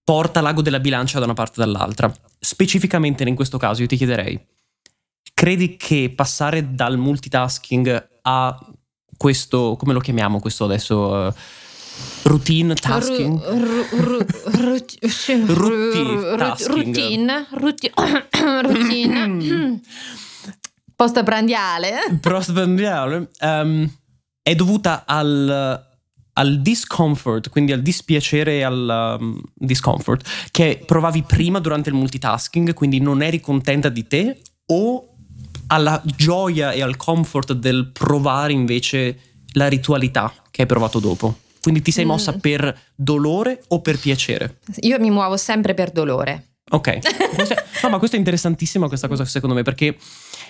porta 0.02 0.40
l'ago 0.40 0.62
della 0.62 0.80
bilancia 0.80 1.20
da 1.20 1.26
una 1.26 1.34
parte 1.34 1.60
o 1.60 1.64
dall'altra. 1.64 2.12
Specificamente 2.40 3.22
in 3.22 3.36
questo 3.36 3.56
caso 3.56 3.82
io 3.82 3.88
ti 3.88 3.96
chiederei, 3.96 4.38
credi 5.38 5.76
che 5.76 6.12
passare 6.16 6.74
dal 6.74 6.98
multitasking 6.98 8.08
a 8.22 8.58
questo, 9.16 9.76
come 9.78 9.92
lo 9.92 10.00
chiamiamo 10.00 10.40
questo 10.40 10.64
adesso? 10.64 11.32
Routine 12.22 12.74
tasking? 12.74 13.40
routine 16.66 17.46
Routine. 18.62 19.80
Postprandiale. 20.96 22.18
Postprandiale. 22.20 23.30
Um, 23.40 23.88
è 24.42 24.56
dovuta 24.56 25.04
al 25.06 25.86
al 26.32 26.60
discomfort, 26.60 27.48
quindi 27.48 27.72
al 27.72 27.82
dispiacere 27.82 28.58
e 28.58 28.62
al 28.62 29.18
um, 29.20 29.40
discomfort 29.54 30.28
che 30.50 30.82
provavi 30.84 31.22
prima 31.22 31.58
durante 31.60 31.90
il 31.90 31.96
multitasking, 31.96 32.74
quindi 32.74 33.00
non 33.00 33.22
eri 33.22 33.40
contenta 33.40 33.88
di 33.88 34.06
te 34.06 34.40
o 34.66 35.07
alla 35.68 36.02
gioia 36.04 36.72
e 36.72 36.82
al 36.82 36.96
comfort 36.96 37.52
del 37.52 37.90
provare 37.92 38.52
invece 38.52 39.18
la 39.52 39.68
ritualità 39.68 40.32
che 40.50 40.62
hai 40.62 40.68
provato 40.68 40.98
dopo. 40.98 41.38
Quindi 41.60 41.82
ti 41.82 41.90
sei 41.90 42.04
mm. 42.04 42.08
mossa 42.08 42.34
mm. 42.34 42.38
per 42.38 42.80
dolore 42.94 43.62
o 43.68 43.80
per 43.80 43.98
piacere? 43.98 44.58
Io 44.80 44.98
mi 44.98 45.10
muovo 45.10 45.36
sempre 45.36 45.74
per 45.74 45.90
dolore. 45.90 46.44
Ok, 46.70 46.98
no, 47.82 47.88
ma 47.88 47.98
questo 47.98 48.16
è 48.16 48.18
interessantissima 48.18 48.88
questa 48.88 49.08
cosa 49.08 49.24
secondo 49.24 49.54
me 49.54 49.62
perché 49.62 49.96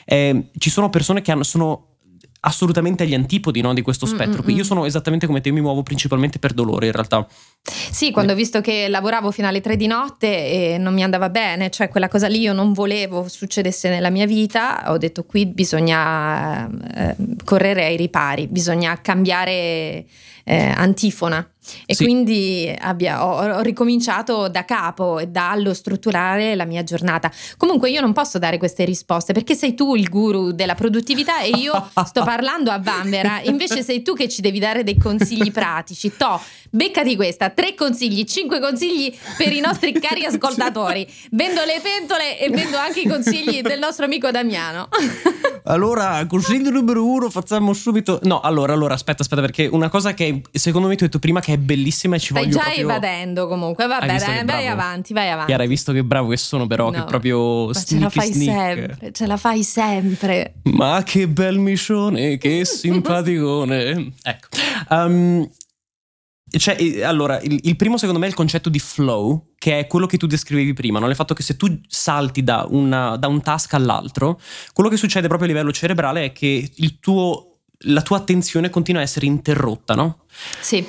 eh, 0.05 0.51
ci 0.59 0.69
sono 0.69 0.91
persone 0.91 1.23
che 1.23 1.31
hanno, 1.31 1.45
sono 1.45 1.98
assolutamente 2.49 3.05
agli 3.05 3.15
antipodi 3.15 3.61
no, 3.61 3.75
di 3.75 3.83
questo 3.83 4.07
mm, 4.07 4.09
spettro. 4.09 4.43
Mm-hmm. 4.43 4.57
Io 4.57 4.65
sono 4.65 4.87
esattamente 4.87 5.27
come 5.27 5.41
te, 5.41 5.51
mi 5.51 5.61
muovo 5.61 5.83
principalmente 5.83 6.39
per 6.39 6.53
dolore 6.53 6.87
in 6.87 6.93
realtà. 6.93 7.27
Sì, 7.63 8.11
quando 8.11 8.33
ho 8.33 8.35
visto 8.35 8.61
che 8.61 8.89
lavoravo 8.89 9.31
fino 9.31 9.47
alle 9.47 9.61
tre 9.61 9.77
di 9.77 9.87
notte 9.87 10.27
e 10.75 10.79
non 10.79 10.95
mi 10.95 11.03
andava 11.03 11.29
bene, 11.29 11.71
cioè 11.71 11.89
quella 11.89 12.09
cosa 12.09 12.27
lì 12.27 12.41
io 12.41 12.55
non 12.55 12.73
volevo 12.73 13.29
succedesse 13.29 13.91
nella 13.91 14.11
mia 14.11 14.27
vita, 14.27 14.91
ho 14.91 14.97
detto 14.97 15.25
qui 15.25 15.47
bisogna 15.47 16.67
eh, 16.95 17.17
correre 17.45 17.85
ai 17.85 17.97
ripari, 17.97 18.47
bisogna 18.47 18.99
cambiare 19.01 20.07
eh, 20.45 20.73
antifona. 20.75 21.47
E 21.87 21.95
sì. 21.95 22.05
quindi 22.05 22.75
abbia, 22.79 23.25
ho, 23.25 23.57
ho, 23.57 23.61
ricominciato 23.61 24.49
da 24.49 24.65
capo 24.65 25.19
e 25.19 25.27
dallo 25.27 25.75
strutturare 25.75 26.55
la 26.55 26.65
mia 26.65 26.83
giornata. 26.83 27.31
Comunque 27.57 27.91
io 27.91 28.01
non 28.01 28.13
posso 28.13 28.39
dare 28.39 28.59
queste 28.59 28.85
risposte 28.85 29.33
perché 29.33 29.55
sei 29.55 29.75
tu 29.75 29.95
il 29.95 30.09
guru 30.09 30.53
della 30.53 30.75
produttività 30.75 31.41
e 31.41 31.51
io 31.51 31.91
sto 32.05 32.25
parlando 32.25 32.71
a 32.71 32.79
Bambera, 32.79 33.41
invece 33.45 33.83
sei 33.83 34.03
tu 34.03 34.15
che 34.15 34.29
ci 34.29 34.41
devi 34.41 34.59
dare 34.59 34.85
dei 34.85 34.97
consigli 34.97 35.51
pratici. 35.51 36.13
To, 36.17 36.41
beccati 36.71 37.17
questa, 37.17 37.51
tre 37.51 37.75
consigli, 37.75 38.25
cinque 38.25 38.61
consigli 38.61 39.15
per 39.37 39.53
i 39.53 39.61
nostri 39.61 39.93
cari 39.93 40.25
ascoltatori. 40.27 41.07
Vendo 41.31 41.65
le 41.65 41.81
pentole 41.83 42.39
e 42.39 42.49
vendo 42.51 42.77
anche 42.77 43.01
i 43.01 43.09
consigli 43.09 43.61
del 43.63 43.79
nostro 43.79 44.05
amico 44.05 44.31
Damiano. 44.31 44.89
allora, 45.65 46.25
consiglio 46.27 46.71
numero 46.71 47.05
uno, 47.05 47.31
facciamo 47.31 47.73
subito... 47.73 48.21
No, 48.23 48.41
allora, 48.41 48.73
allora, 48.73 48.95
aspetta, 48.95 49.23
aspetta, 49.23 49.41
perché 49.41 49.67
una 49.67 49.89
cosa 49.89 50.15
che 50.15 50.43
secondo 50.53 50.89
me 50.89 50.97
tu 50.97 51.05
hai 51.05 51.09
detto 51.09 51.21
prima 51.21 51.41
che 51.41 51.55
è 51.55 51.58
bellissima 51.59 52.17
e 52.17 52.19
ci 52.19 52.29
Stai 52.29 52.43
voglio 52.43 52.57
già 52.57 52.63
proprio... 52.63 52.85
evadendo 52.85 53.49
comunque, 53.49 53.87
vabbè, 53.87 54.07
dai, 54.19 54.45
vai 54.45 54.67
avanti, 54.67 55.13
vai 55.13 55.29
avanti. 55.29 55.47
Chiara, 55.47 55.63
hai 55.63 55.69
visto 55.69 55.93
che 55.93 56.05
bravo 56.05 56.29
che 56.29 56.37
sono 56.37 56.67
però, 56.67 56.91
no, 56.91 56.99
che 56.99 57.05
proprio 57.05 57.73
ce 57.75 57.99
la 57.99 58.11
fai 58.11 58.33
sneak. 58.33 58.77
sempre, 58.77 59.13
ce 59.13 59.27
la 59.27 59.37
fai 59.37 59.63
sempre. 59.63 60.55
Ma 60.65 61.03
che 61.05 61.29
bel 61.29 61.59
micione, 61.59 62.39
che 62.39 62.65
simpaticone. 62.65 64.13
ecco. 64.23 64.49
Um, 64.91 65.49
cioè, 66.51 67.03
allora, 67.03 67.39
il, 67.41 67.61
il, 67.63 67.77
primo 67.77 67.99
secondo 67.99 68.19
me 68.19 68.27
è 68.27 68.29
il 68.29 68.35
concetto 68.35 68.71
di 68.71 68.79
flow, 68.79 69.53
che 69.59 69.81
è 69.81 69.87
quello 69.87 70.07
che 70.07 70.17
tu 70.17 70.27
descrivevi 70.27 70.73
prima, 70.73 70.99
no? 70.99 71.09
il 71.09 71.15
fatto 71.15 71.35
che 71.35 71.43
se 71.43 71.57
tu 71.57 71.81
salti 71.87 72.43
da, 72.43 72.67
una, 72.71 73.17
da, 73.17 73.29
un 73.29 73.43
task 73.43 73.75
all'altro, 73.75 74.41
quello 74.73 74.89
che 74.89 74.97
succede 74.97 75.29
proprio 75.29 75.49
a 75.49 75.53
livello 75.53 75.73
cerebrale 75.73 76.25
è 76.25 76.33
che 76.33 76.71
tuo, 77.01 77.59
la 77.81 78.01
tua 78.01 78.17
attenzione 78.17 78.71
continua 78.71 79.01
a 79.01 79.05
essere 79.05 79.27
interrotta, 79.27 79.95
no? 79.95 80.21
Sì. 80.61 80.87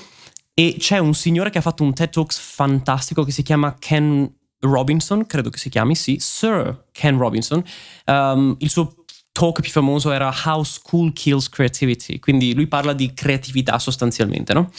E 0.59 0.75
c'è 0.77 0.97
un 0.97 1.13
signore 1.13 1.51
che 1.51 1.59
ha 1.59 1.61
fatto 1.61 1.83
un 1.83 1.93
TED 1.93 2.09
Talks 2.09 2.37
fantastico 2.37 3.23
che 3.23 3.31
si 3.31 3.43
chiama 3.43 3.77
Ken 3.79 4.29
Robinson, 4.59 5.25
credo 5.25 5.49
che 5.49 5.57
si 5.57 5.69
chiami, 5.69 5.95
sì, 5.95 6.17
Sir 6.19 6.87
Ken 6.91 7.17
Robinson. 7.17 7.63
Um, 8.05 8.57
il 8.59 8.69
suo 8.69 9.05
talk 9.31 9.61
più 9.61 9.71
famoso 9.71 10.11
era 10.11 10.35
How 10.43 10.61
School 10.63 11.13
Kills 11.13 11.47
Creativity, 11.47 12.19
quindi 12.19 12.53
lui 12.53 12.67
parla 12.67 12.91
di 12.91 13.13
creatività 13.13 13.79
sostanzialmente, 13.79 14.53
no? 14.53 14.69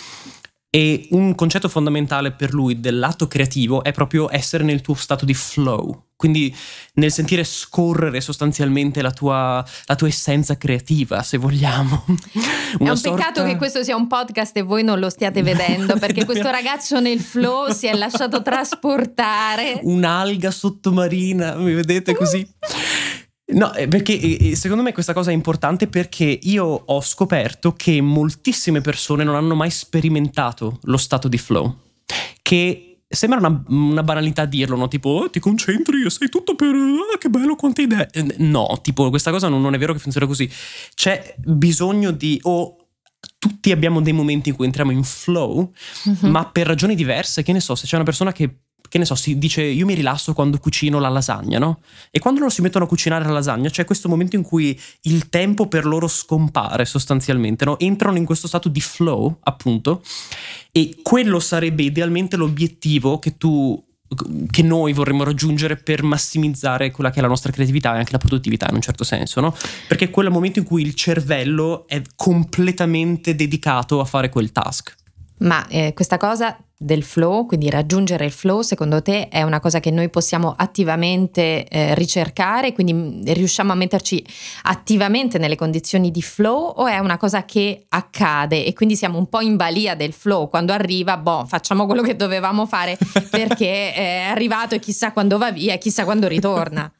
E 0.73 1.09
un 1.11 1.35
concetto 1.35 1.69
fondamentale 1.69 2.31
per 2.31 2.55
lui 2.55 2.79
dell'atto 2.79 3.27
creativo 3.27 3.83
è 3.83 3.91
proprio 3.91 4.33
essere 4.33 4.63
nel 4.63 4.81
tuo 4.81 4.95
stato 4.95 5.25
di 5.25 5.35
flow, 5.35 6.11
quindi 6.15 6.55
nel 6.95 7.11
sentire 7.11 7.43
scorrere 7.43 8.21
sostanzialmente 8.21 9.03
la 9.03 9.11
tua, 9.11 9.65
la 9.87 9.97
tua 9.97 10.07
essenza 10.07 10.57
creativa, 10.57 11.25
se 11.25 11.39
vogliamo. 11.39 12.05
È 12.79 12.89
un 12.89 12.97
sorta... 12.97 13.17
peccato 13.17 13.45
che 13.45 13.57
questo 13.57 13.83
sia 13.83 13.97
un 13.97 14.07
podcast 14.07 14.57
e 14.59 14.63
voi 14.63 14.85
non 14.85 15.01
lo 15.01 15.11
stiate 15.11 15.43
vedendo, 15.43 15.97
perché 15.99 16.25
questo 16.25 16.51
ragazzo 16.51 17.01
nel 17.01 17.19
flow 17.19 17.73
si 17.73 17.89
è 17.89 17.95
lasciato 17.95 18.41
trasportare. 18.43 19.81
Un'alga 19.83 20.53
sottomarina, 20.53 21.57
mi 21.57 21.75
vedete 21.75 22.15
così? 22.15 22.47
No, 23.53 23.75
eh, 23.75 23.89
perché 23.89 24.55
secondo 24.55 24.83
me 24.83 24.93
questa 24.93 25.13
cosa 25.13 25.31
è 25.31 25.35
importante 25.35 25.87
perché 25.87 26.39
io 26.43 26.65
ho 26.65 27.01
scoperto 27.01 27.73
che 27.73 28.01
moltissime 28.01 28.81
persone 28.81 29.25
non 29.25 29.35
hanno 29.35 29.55
mai 29.55 29.71
sperimentato 29.71 30.79
lo 30.83 30.97
stato 30.97 31.29
di 31.29 31.39
flow. 31.39 31.77
Che 32.43 32.91
sembra 33.13 33.39
una, 33.41 33.63
una 33.69 34.03
banalità 34.05 34.45
dirlo, 34.45 34.77
no? 34.77 34.89
Tipo, 34.89 35.09
oh, 35.11 35.31
ti 35.31 35.41
concentri 35.41 36.09
sei 36.09 36.29
tutto 36.29 36.55
per. 36.55 36.75
Ah, 36.75 37.19
che 37.19 37.29
bello, 37.29 37.57
quante 37.57 37.83
idee. 37.83 38.09
Eh, 38.13 38.35
no, 38.39 38.79
tipo, 38.83 39.11
questa 39.11 39.31
cosa 39.31 39.49
non, 39.49 39.61
non, 39.61 39.75
è 39.75 39.79
vero 39.79 39.93
che 39.93 39.99
funziona 39.99 40.27
così. 40.27 40.51
C'è 40.95 41.35
bisogno 41.39 42.13
di. 42.13 42.39
o 42.43 42.77
tutti 43.39 43.71
abbiamo 43.73 44.01
dei 44.01 44.13
momenti 44.13 44.51
in 44.51 44.55
cui 44.55 44.67
entriamo 44.67 44.91
in 44.93 45.03
flow, 45.03 45.73
mm-hmm. 46.09 46.31
ma 46.31 46.47
per 46.47 46.67
ragioni 46.67 46.95
diverse. 46.95 47.43
Che 47.43 47.53
ne 47.53 47.61
so, 47.61 47.75
se 47.75 47.87
c'è 47.87 47.97
una 47.97 48.05
persona 48.05 48.33
che 48.33 48.61
che 48.91 48.99
ne 48.99 49.05
so, 49.05 49.15
si 49.15 49.39
dice 49.39 49.63
io 49.63 49.87
mi 49.87 49.95
rilasso 49.95 50.35
quando 50.35 50.59
cucino 50.59 50.99
la 50.99 51.09
lasagna, 51.09 51.61
no? 51.61 51.79
E 52.11 52.19
quando 52.19 52.41
loro 52.41 52.51
si 52.51 52.61
mettono 52.61 52.87
a 52.87 52.89
cucinare 52.89 53.25
la 53.25 53.31
lasagna 53.31 53.71
c'è 53.71 53.85
questo 53.85 54.09
momento 54.09 54.35
in 54.35 54.43
cui 54.43 54.79
il 55.03 55.29
tempo 55.29 55.69
per 55.69 55.87
loro 55.87 56.09
scompare 56.09 56.85
sostanzialmente, 56.85 57.65
no? 57.65 57.79
Entrano 57.79 58.19
in 58.19 58.25
questo 58.25 58.49
stato 58.49 58.69
di 58.69 58.81
flow, 58.81 59.39
appunto, 59.43 60.03
e 60.73 60.97
quello 61.03 61.39
sarebbe 61.39 61.85
idealmente 61.85 62.37
l'obiettivo 62.37 63.21
che 63.21 63.37
tu 63.37 63.81
che 64.51 64.63
noi 64.63 64.93
vorremmo 64.93 65.23
raggiungere 65.23 65.77
per 65.77 66.03
massimizzare 66.03 66.91
quella 66.91 67.11
che 67.11 67.21
è 67.21 67.23
la 67.23 67.29
nostra 67.29 67.53
creatività 67.53 67.95
e 67.95 67.99
anche 67.99 68.11
la 68.11 68.19
produttività 68.19 68.67
in 68.69 68.75
un 68.75 68.81
certo 68.81 69.05
senso, 69.05 69.41
no? 69.41 69.55
Perché 69.87 70.07
è 70.07 70.11
quel 70.11 70.31
momento 70.31 70.59
in 70.59 70.65
cui 70.65 70.83
il 70.83 70.95
cervello 70.95 71.87
è 71.87 72.03
completamente 72.17 73.37
dedicato 73.37 74.01
a 74.01 74.05
fare 74.05 74.29
quel 74.29 74.51
task. 74.51 74.97
Ma 75.41 75.67
eh, 75.69 75.93
questa 75.95 76.17
cosa 76.17 76.57
del 76.77 77.03
flow, 77.03 77.47
quindi 77.47 77.69
raggiungere 77.69 78.25
il 78.25 78.31
flow, 78.31 78.63
secondo 78.63 79.03
te 79.03 79.29
è 79.29 79.43
una 79.43 79.61
cosa 79.61 79.81
che 79.81 79.91
noi 79.91 80.09
possiamo 80.09 80.55
attivamente 80.57 81.67
eh, 81.67 81.95
ricercare, 81.95 82.73
quindi 82.73 82.93
mm, 82.95 83.23
riusciamo 83.27 83.73
a 83.73 83.75
metterci 83.75 84.25
attivamente 84.63 85.39
nelle 85.39 85.57
condizioni 85.57 86.11
di 86.11 86.23
flow 86.23 86.73
o 86.77 86.87
è 86.87 86.99
una 86.99 87.19
cosa 87.19 87.45
che 87.45 87.85
accade 87.89 88.65
e 88.65 88.73
quindi 88.73 88.97
siamo 88.97 89.19
un 89.19 89.29
po' 89.29 89.41
in 89.41 89.57
balia 89.57 89.95
del 89.95 90.13
flow, 90.13 90.49
quando 90.49 90.73
arriva, 90.73 91.17
boh, 91.17 91.45
facciamo 91.47 91.87
quello 91.87 92.03
che 92.03 92.17
dovevamo 92.17 92.67
fare 92.67 92.97
perché 93.31 93.93
è 93.93 94.25
arrivato 94.29 94.75
e 94.75 94.79
chissà 94.79 95.13
quando 95.13 95.39
va 95.39 95.53
via, 95.53 95.77
chissà 95.77 96.05
quando 96.05 96.29
ritorna. 96.29 96.91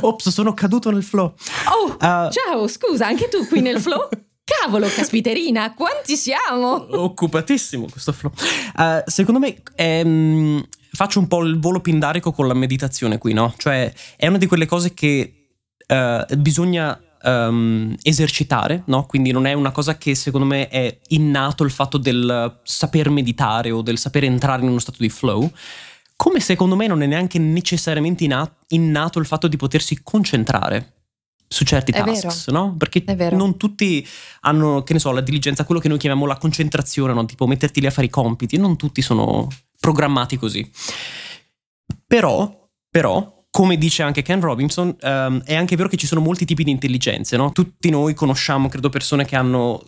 Ops, 0.00 0.28
sono 0.28 0.54
caduto 0.54 0.90
nel 0.90 1.02
flow. 1.02 1.34
Oh, 1.68 1.92
uh, 1.92 2.30
ciao, 2.30 2.68
scusa, 2.68 3.06
anche 3.06 3.28
tu 3.28 3.46
qui 3.46 3.60
nel 3.60 3.80
flow? 3.80 4.08
Cavolo, 4.46 4.86
caspiterina, 4.86 5.74
quanti 5.74 6.16
siamo? 6.16 6.86
Occupatissimo 6.88 7.88
questo 7.90 8.12
flow. 8.12 8.30
Uh, 8.76 9.02
secondo 9.06 9.40
me 9.40 9.60
ehm, 9.74 10.64
faccio 10.92 11.18
un 11.18 11.26
po' 11.26 11.42
il 11.42 11.58
volo 11.58 11.80
pindarico 11.80 12.30
con 12.30 12.46
la 12.46 12.54
meditazione 12.54 13.18
qui, 13.18 13.32
no? 13.32 13.52
Cioè 13.56 13.92
è 14.14 14.28
una 14.28 14.38
di 14.38 14.46
quelle 14.46 14.66
cose 14.66 14.94
che 14.94 15.48
uh, 15.88 16.36
bisogna 16.36 16.96
um, 17.24 17.92
esercitare, 18.02 18.84
no? 18.86 19.04
Quindi 19.06 19.32
non 19.32 19.46
è 19.46 19.52
una 19.52 19.72
cosa 19.72 19.98
che 19.98 20.14
secondo 20.14 20.46
me 20.46 20.68
è 20.68 20.96
innato 21.08 21.64
il 21.64 21.72
fatto 21.72 21.98
del 21.98 22.60
saper 22.62 23.10
meditare 23.10 23.72
o 23.72 23.82
del 23.82 23.98
saper 23.98 24.22
entrare 24.22 24.62
in 24.62 24.68
uno 24.68 24.78
stato 24.78 24.98
di 25.00 25.08
flow. 25.08 25.50
Come 26.14 26.38
secondo 26.38 26.76
me 26.76 26.86
non 26.86 27.02
è 27.02 27.06
neanche 27.06 27.40
necessariamente 27.40 28.24
innato 28.68 29.18
il 29.18 29.26
fatto 29.26 29.48
di 29.48 29.56
potersi 29.56 29.98
concentrare 30.04 30.95
su 31.48 31.64
certi 31.64 31.92
è 31.92 32.02
tasks, 32.02 32.46
vero. 32.46 32.58
no? 32.58 32.76
Perché 32.76 33.04
non 33.32 33.56
tutti 33.56 34.06
hanno, 34.40 34.82
che 34.82 34.92
ne 34.92 34.98
so, 34.98 35.12
la 35.12 35.20
diligenza, 35.20 35.64
quello 35.64 35.80
che 35.80 35.88
noi 35.88 35.98
chiamiamo 35.98 36.26
la 36.26 36.36
concentrazione, 36.36 37.12
no? 37.12 37.24
Tipo 37.24 37.46
metterti 37.46 37.80
lì 37.80 37.86
a 37.86 37.90
fare 37.90 38.06
i 38.06 38.10
compiti, 38.10 38.56
non 38.56 38.76
tutti 38.76 39.02
sono 39.02 39.48
programmati 39.78 40.36
così. 40.36 40.68
Però, 42.06 42.68
però, 42.90 43.44
come 43.50 43.78
dice 43.78 44.02
anche 44.02 44.22
Ken 44.22 44.40
Robinson, 44.40 44.94
um, 45.00 45.42
è 45.42 45.54
anche 45.54 45.76
vero 45.76 45.88
che 45.88 45.96
ci 45.96 46.06
sono 46.06 46.20
molti 46.20 46.44
tipi 46.44 46.64
di 46.64 46.70
intelligenze, 46.70 47.36
no? 47.36 47.52
Tutti 47.52 47.90
noi 47.90 48.14
conosciamo, 48.14 48.68
credo, 48.68 48.90
persone 48.90 49.24
che 49.24 49.36
hanno 49.36 49.82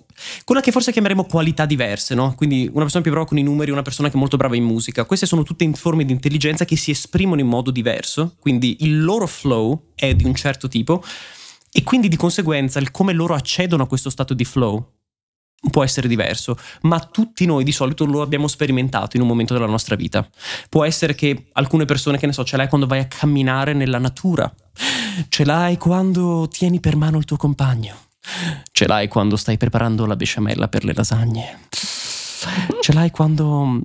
quella 0.45 0.61
che 0.61 0.73
forse 0.73 0.91
chiameremo 0.91 1.25
qualità 1.25 1.67
diverse, 1.67 2.15
no? 2.15 2.35
Quindi 2.35 2.69
una 2.73 2.83
persona 2.83 3.03
più 3.03 3.11
brava 3.13 3.27
con 3.27 3.39
i 3.39 3.43
numeri, 3.43 3.71
una 3.71 3.83
persona 3.83 4.09
che 4.09 4.15
è 4.15 4.19
molto 4.19 4.37
brava 4.37 4.57
in 4.57 4.65
musica. 4.65 5.05
Queste 5.05 5.27
sono 5.27 5.43
tutte 5.43 5.71
forme 5.75 6.05
di 6.05 6.13
intelligenza 6.13 6.65
che 6.65 6.77
si 6.77 6.93
esprimono 6.93 7.41
in 7.41 7.47
modo 7.47 7.71
diverso, 7.71 8.37
quindi 8.39 8.79
il 8.81 9.03
loro 9.03 9.27
flow 9.27 9.91
è 9.95 10.15
di 10.15 10.25
un 10.25 10.35
certo 10.35 10.69
tipo 10.69 11.03
e 11.71 11.83
quindi 11.83 12.09
di 12.09 12.17
conseguenza 12.17 12.79
il 12.79 12.91
come 12.91 13.13
loro 13.13 13.35
accedono 13.35 13.85
a 13.85 13.87
questo 13.87 14.11
stato 14.11 14.35
di 14.35 14.45
flow 14.45 14.97
può 15.71 15.83
essere 15.83 16.07
diverso, 16.09 16.57
ma 16.83 17.01
tutti 17.01 17.45
noi 17.45 17.65
di 17.65 17.73
solito 17.73 18.05
lo 18.05 18.23
abbiamo 18.23 18.47
sperimentato 18.47 19.17
in 19.17 19.23
un 19.23 19.29
momento 19.29 19.55
della 19.55 19.67
nostra 19.67 19.97
vita. 19.97 20.27
Può 20.69 20.85
essere 20.85 21.15
che 21.15 21.47
alcune 21.53 21.85
persone, 21.85 22.19
che 22.19 22.27
ne 22.27 22.33
so, 22.33 22.45
ce 22.45 22.57
l'hai 22.57 22.69
quando 22.69 22.87
vai 22.87 23.01
a 23.01 23.07
camminare 23.07 23.73
nella 23.73 23.99
natura, 23.99 24.53
ce 25.29 25.45
l'hai 25.45 25.77
quando 25.77 26.49
tieni 26.51 26.81
per 26.81 26.97
mano 26.97 27.19
il 27.19 27.25
tuo 27.25 27.37
compagno, 27.37 27.97
ce 28.71 28.87
l'hai 28.87 29.09
quando 29.09 29.37
stai 29.37 29.57
preparando 29.57 30.07
la 30.07 30.17
besciamella 30.17 30.69
per 30.69 30.85
le 30.85 30.95
lasagne, 30.95 31.67
ce 32.81 32.93
l'hai 32.93 33.11
quando 33.11 33.81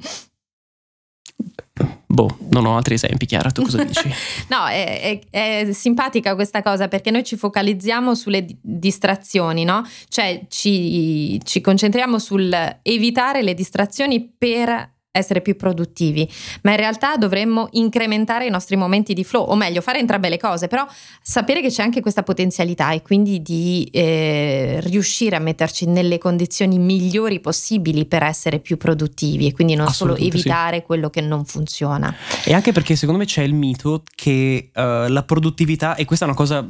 Boh, 2.13 2.38
non 2.51 2.67
ho 2.67 2.75
altri 2.77 2.93
esempi, 2.93 3.25
Chiara, 3.25 3.50
tu 3.50 3.63
cosa 3.63 3.84
dici? 3.84 4.08
no, 4.50 4.67
è, 4.67 5.20
è, 5.32 5.65
è, 5.65 5.74
simpatica 5.74 6.36
questa 6.36 6.62
cosa 6.62 6.88
perché 6.88 7.10
noi 7.10 7.24
ci 7.24 7.36
focalizziamo 7.36 8.13
sulle 8.13 8.46
distrazioni, 8.62 9.63
no? 9.63 9.84
Cioè 10.10 10.46
ci, 10.48 11.41
ci 11.43 11.60
concentriamo 11.60 12.20
sul 12.20 12.55
evitare 12.84 13.41
le 13.41 13.55
distrazioni 13.55 14.22
per 14.38 14.91
essere 15.15 15.41
più 15.41 15.55
produttivi, 15.55 16.27
ma 16.63 16.72
in 16.72 16.77
realtà 16.77 17.17
dovremmo 17.17 17.67
incrementare 17.74 18.48
i 18.48 18.50
nostri 18.50 18.75
momenti 18.75 19.13
di 19.13 19.24
flow, 19.24 19.43
o 19.43 19.55
meglio, 19.55 19.79
fare 19.82 20.00
entrambe 20.00 20.27
le 20.27 20.39
cose, 20.39 20.67
però 20.67 20.88
sapere 21.22 21.62
che 21.62 21.70
c'è 21.70 21.84
anche 21.84 22.01
questa 22.01 22.24
potenzialità 22.24 22.91
e 22.91 23.03
quindi 23.03 23.43
di 23.43 23.88
eh, 23.91 24.79
riuscire 24.82 25.36
a 25.36 25.39
metterci 25.39 25.86
nelle 25.86 26.17
condizioni 26.17 26.79
migliori 26.79 27.39
possibili 27.39 28.05
per 28.05 28.24
essere 28.24 28.58
più 28.58 28.77
produttivi 28.77 29.46
e 29.46 29.51
quindi 29.51 29.75
non 29.75 29.89
solo 29.89 30.15
evitare 30.15 30.77
sì. 30.77 30.84
quello 30.84 31.12
che 31.12 31.22
non 31.22 31.46
funziona. 31.46 32.13
E 32.43 32.53
anche 32.55 32.72
perché 32.72 32.96
secondo 32.96 33.20
me 33.20 33.27
c'è 33.27 33.43
il 33.43 33.53
mito 33.53 34.01
che 34.15 34.72
uh, 34.74 34.82
la 35.10 35.24
produttività, 35.24 35.93
e 35.93 36.05
questa 36.05 36.25
è 36.25 36.27
una 36.27 36.38
cosa 36.38 36.67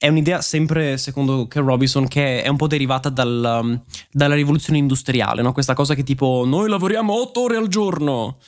è 0.00 0.08
un'idea 0.08 0.40
sempre, 0.40 0.96
secondo 0.96 1.46
Ken 1.46 1.62
Robinson, 1.62 2.08
che 2.08 2.42
è 2.42 2.48
un 2.48 2.56
po' 2.56 2.66
derivata 2.66 3.10
dal, 3.10 3.60
um, 3.62 3.82
dalla 4.10 4.34
rivoluzione 4.34 4.78
industriale, 4.78 5.42
no? 5.42 5.52
Questa 5.52 5.74
cosa 5.74 5.94
che 5.94 6.02
tipo 6.02 6.44
noi 6.46 6.70
lavoriamo 6.70 7.12
otto 7.12 7.42
ore 7.42 7.56
al 7.56 7.68
giorno. 7.68 8.38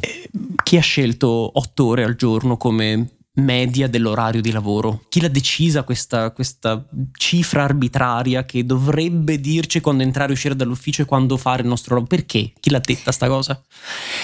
E 0.00 0.30
chi 0.62 0.78
ha 0.78 0.80
scelto 0.80 1.28
otto 1.28 1.84
ore 1.84 2.04
al 2.04 2.16
giorno 2.16 2.56
come 2.56 3.18
media 3.34 3.88
dell'orario 3.88 4.40
di 4.40 4.50
lavoro? 4.50 5.04
Chi 5.08 5.20
l'ha 5.20 5.28
decisa 5.28 5.82
questa, 5.82 6.30
questa, 6.30 6.84
cifra 7.12 7.62
arbitraria 7.62 8.44
che 8.44 8.64
dovrebbe 8.64 9.40
dirci 9.40 9.80
quando 9.80 10.02
entrare 10.02 10.30
e 10.30 10.32
uscire 10.34 10.56
dall'ufficio 10.56 11.02
e 11.02 11.04
quando 11.04 11.36
fare 11.36 11.62
il 11.62 11.68
nostro 11.68 11.94
lavoro? 11.94 12.14
Perché? 12.14 12.52
Chi 12.58 12.70
l'ha 12.70 12.80
detta 12.80 13.12
sta 13.12 13.28
cosa? 13.28 13.60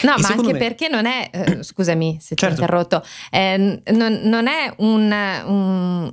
No, 0.02 0.16
e 0.16 0.20
ma 0.20 0.28
anche 0.28 0.52
me... 0.52 0.58
perché 0.58 0.88
non 0.88 1.06
è, 1.06 1.30
eh, 1.32 1.62
scusami 1.62 2.18
se 2.20 2.34
certo. 2.34 2.36
ti 2.36 2.44
ho 2.44 2.64
interrotto, 2.64 3.04
eh, 3.30 3.82
non, 3.92 4.20
non, 4.24 4.46
è 4.46 4.74
un, 4.78 5.12
un 5.46 6.12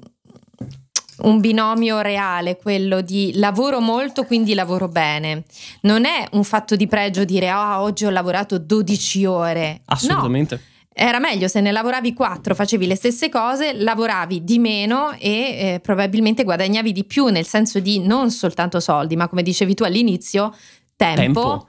un 1.24 1.40
binomio 1.40 2.02
reale, 2.02 2.58
quello 2.58 3.02
di 3.02 3.32
lavoro 3.36 3.80
molto, 3.80 4.26
quindi 4.26 4.54
lavoro 4.54 4.88
bene. 4.88 5.44
Non 5.82 6.06
è 6.06 6.28
un 6.32 6.44
fatto 6.44 6.76
di 6.76 6.88
pregio 6.88 7.24
dire 7.24 7.52
oh, 7.52 7.80
oggi 7.80 8.06
ho 8.06 8.10
lavorato 8.10 8.58
12 8.58 9.26
ore. 9.26 9.82
Assolutamente. 9.86 10.56
No. 10.56 10.72
Era 10.96 11.20
meglio 11.20 11.48
se 11.48 11.60
ne 11.60 11.72
lavoravi 11.72 12.14
quattro, 12.14 12.54
facevi 12.54 12.86
le 12.86 12.96
stesse 12.96 13.30
cose, 13.30 13.74
lavoravi 13.74 14.44
di 14.44 14.60
meno 14.60 15.12
e 15.14 15.30
eh, 15.30 15.80
probabilmente 15.82 16.44
guadagnavi 16.44 16.92
di 16.92 17.04
più, 17.04 17.28
nel 17.28 17.46
senso 17.46 17.80
di 17.80 18.00
non 18.00 18.30
soltanto 18.30 18.80
soldi, 18.80 19.16
ma 19.16 19.28
come 19.28 19.42
dicevi 19.42 19.74
tu 19.74 19.84
all'inizio, 19.84 20.56
tempo. 20.96 21.22
tempo. 21.24 21.68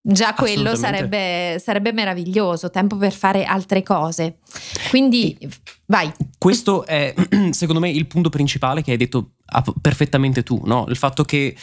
Già 0.00 0.32
quello 0.32 0.74
sarebbe, 0.74 1.58
sarebbe, 1.62 1.92
meraviglioso, 1.92 2.70
tempo 2.70 2.96
per 2.96 3.12
fare 3.12 3.44
altre 3.44 3.82
cose. 3.82 4.38
Quindi 4.88 5.36
vai. 5.86 6.10
Questo 6.38 6.86
è 6.86 7.12
secondo 7.50 7.80
me 7.80 7.90
il 7.90 8.06
punto 8.06 8.28
principale 8.30 8.82
che 8.82 8.92
hai 8.92 8.96
detto 8.96 9.32
perfettamente 9.80 10.42
tu, 10.42 10.62
no? 10.64 10.86
il 10.88 10.96
fatto 10.96 11.24
che 11.24 11.54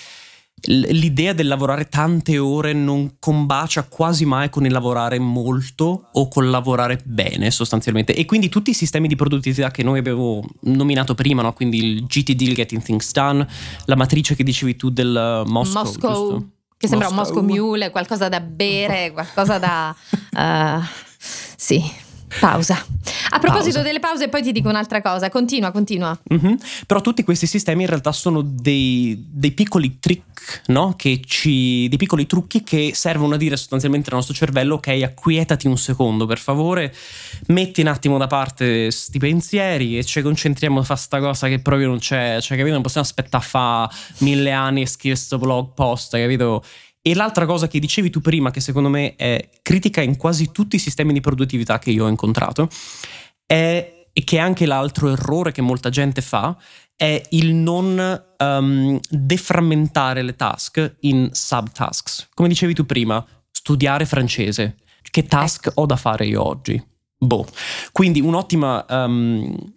l'idea 0.67 1.33
del 1.33 1.47
lavorare 1.47 1.87
tante 1.87 2.37
ore 2.37 2.73
non 2.73 3.15
combacia 3.19 3.83
quasi 3.83 4.25
mai 4.25 4.49
con 4.49 4.65
il 4.65 4.71
lavorare 4.71 5.19
molto 5.19 6.09
o 6.11 6.27
col 6.27 6.49
lavorare 6.49 7.01
bene 7.03 7.51
sostanzialmente 7.51 8.15
e 8.15 8.25
quindi 8.25 8.49
tutti 8.49 8.71
i 8.71 8.73
sistemi 8.73 9.07
di 9.07 9.15
produttività 9.15 9.71
che 9.71 9.83
noi 9.83 9.99
abbiamo 9.99 10.43
nominato 10.61 11.13
prima 11.13 11.41
no? 11.41 11.53
quindi 11.53 11.77
il 11.77 12.05
GTD, 12.05 12.41
il 12.41 12.55
Getting 12.55 12.81
Things 12.81 13.11
Done 13.11 13.47
la 13.85 13.95
matrice 13.95 14.35
che 14.35 14.43
dicevi 14.43 14.75
tu 14.75 14.89
del 14.89 15.43
Moscow, 15.45 15.83
Moscow 15.83 16.49
che 16.77 16.87
sembra 16.87 17.09
Moscow. 17.09 17.39
un 17.39 17.45
Moscow 17.45 17.65
Mule 17.65 17.89
qualcosa 17.91 18.29
da 18.29 18.39
bere 18.39 19.11
qualcosa 19.11 19.59
da 19.59 19.95
uh, 20.31 20.83
sì 21.55 22.03
Pausa. 22.39 22.85
A 23.29 23.39
proposito 23.39 23.75
pausa. 23.75 23.81
delle 23.81 23.99
pause, 23.99 24.29
poi 24.29 24.41
ti 24.41 24.51
dico 24.51 24.69
un'altra 24.69 25.01
cosa. 25.01 25.29
Continua, 25.29 25.71
continua. 25.71 26.17
Mm-hmm. 26.33 26.53
Però 26.85 27.01
tutti 27.01 27.23
questi 27.23 27.47
sistemi 27.47 27.83
in 27.83 27.89
realtà 27.89 28.11
sono 28.11 28.41
dei, 28.41 29.25
dei 29.29 29.51
piccoli 29.51 29.99
trick, 29.99 30.61
no? 30.67 30.93
Che 30.95 31.21
ci, 31.25 31.87
dei 31.87 31.97
piccoli 31.97 32.25
trucchi 32.25 32.63
che 32.63 32.91
servono 32.93 33.35
a 33.35 33.37
dire 33.37 33.57
sostanzialmente 33.57 34.09
al 34.09 34.15
nostro 34.17 34.33
cervello: 34.33 34.75
ok, 34.75 34.87
acquietati 35.03 35.67
un 35.67 35.77
secondo, 35.77 36.25
per 36.25 36.39
favore, 36.39 36.93
metti 37.47 37.81
un 37.81 37.87
attimo 37.87 38.17
da 38.17 38.27
parte 38.27 38.91
sti 38.91 39.19
pensieri 39.19 39.97
e 39.97 40.03
ci 40.03 40.21
concentriamo 40.21 40.79
a 40.79 40.83
fare 40.83 40.99
sta 40.99 41.19
cosa 41.19 41.47
che 41.47 41.59
proprio 41.59 41.87
non 41.87 41.99
c'è. 41.99 42.39
Cioè, 42.41 42.57
capito? 42.57 42.73
Non 42.73 42.83
possiamo 42.83 43.05
aspettare 43.05 43.43
a 43.43 43.47
fare 43.47 43.93
mille 44.19 44.51
anni 44.51 44.81
e 44.81 44.87
scrivere 44.87 45.19
questo 45.19 45.37
blog 45.37 45.73
post, 45.73 46.17
capito? 46.17 46.63
E 47.07 47.13
l'altra 47.13 47.45
cosa 47.45 47.67
che 47.67 47.77
dicevi 47.77 48.09
tu 48.09 48.19
prima, 48.19 48.49
che 48.49 48.59
secondo 48.59 48.89
me 48.89 49.15
è 49.15 49.49
critica 49.61 50.01
in 50.01 50.17
quasi 50.17 50.51
tutti 50.51 50.77
i 50.77 50.79
sistemi 50.79 51.13
di 51.13 51.21
produttività 51.21 51.77
che 51.77 51.91
io 51.91 52.05
ho 52.05 52.07
incontrato, 52.07 52.67
è, 53.45 54.07
e 54.11 54.23
che 54.23 54.37
è 54.37 54.39
anche 54.39 54.65
l'altro 54.65 55.11
errore 55.11 55.51
che 55.51 55.61
molta 55.61 55.89
gente 55.89 56.23
fa, 56.23 56.57
è 56.95 57.21
il 57.29 57.53
non 57.53 58.23
um, 58.39 58.99
deframmentare 59.07 60.23
le 60.23 60.35
task 60.35 60.95
in 61.01 61.29
subtasks. 61.31 62.29
Come 62.33 62.49
dicevi 62.49 62.73
tu 62.73 62.87
prima, 62.87 63.23
studiare 63.51 64.07
francese. 64.07 64.77
Che 65.03 65.25
task 65.25 65.67
ecco. 65.67 65.81
ho 65.81 65.85
da 65.85 65.97
fare 65.97 66.25
io 66.25 66.43
oggi? 66.43 66.83
Boh. 67.19 67.45
Quindi 67.91 68.19
un'ottima 68.19 68.83
um, 68.89 69.74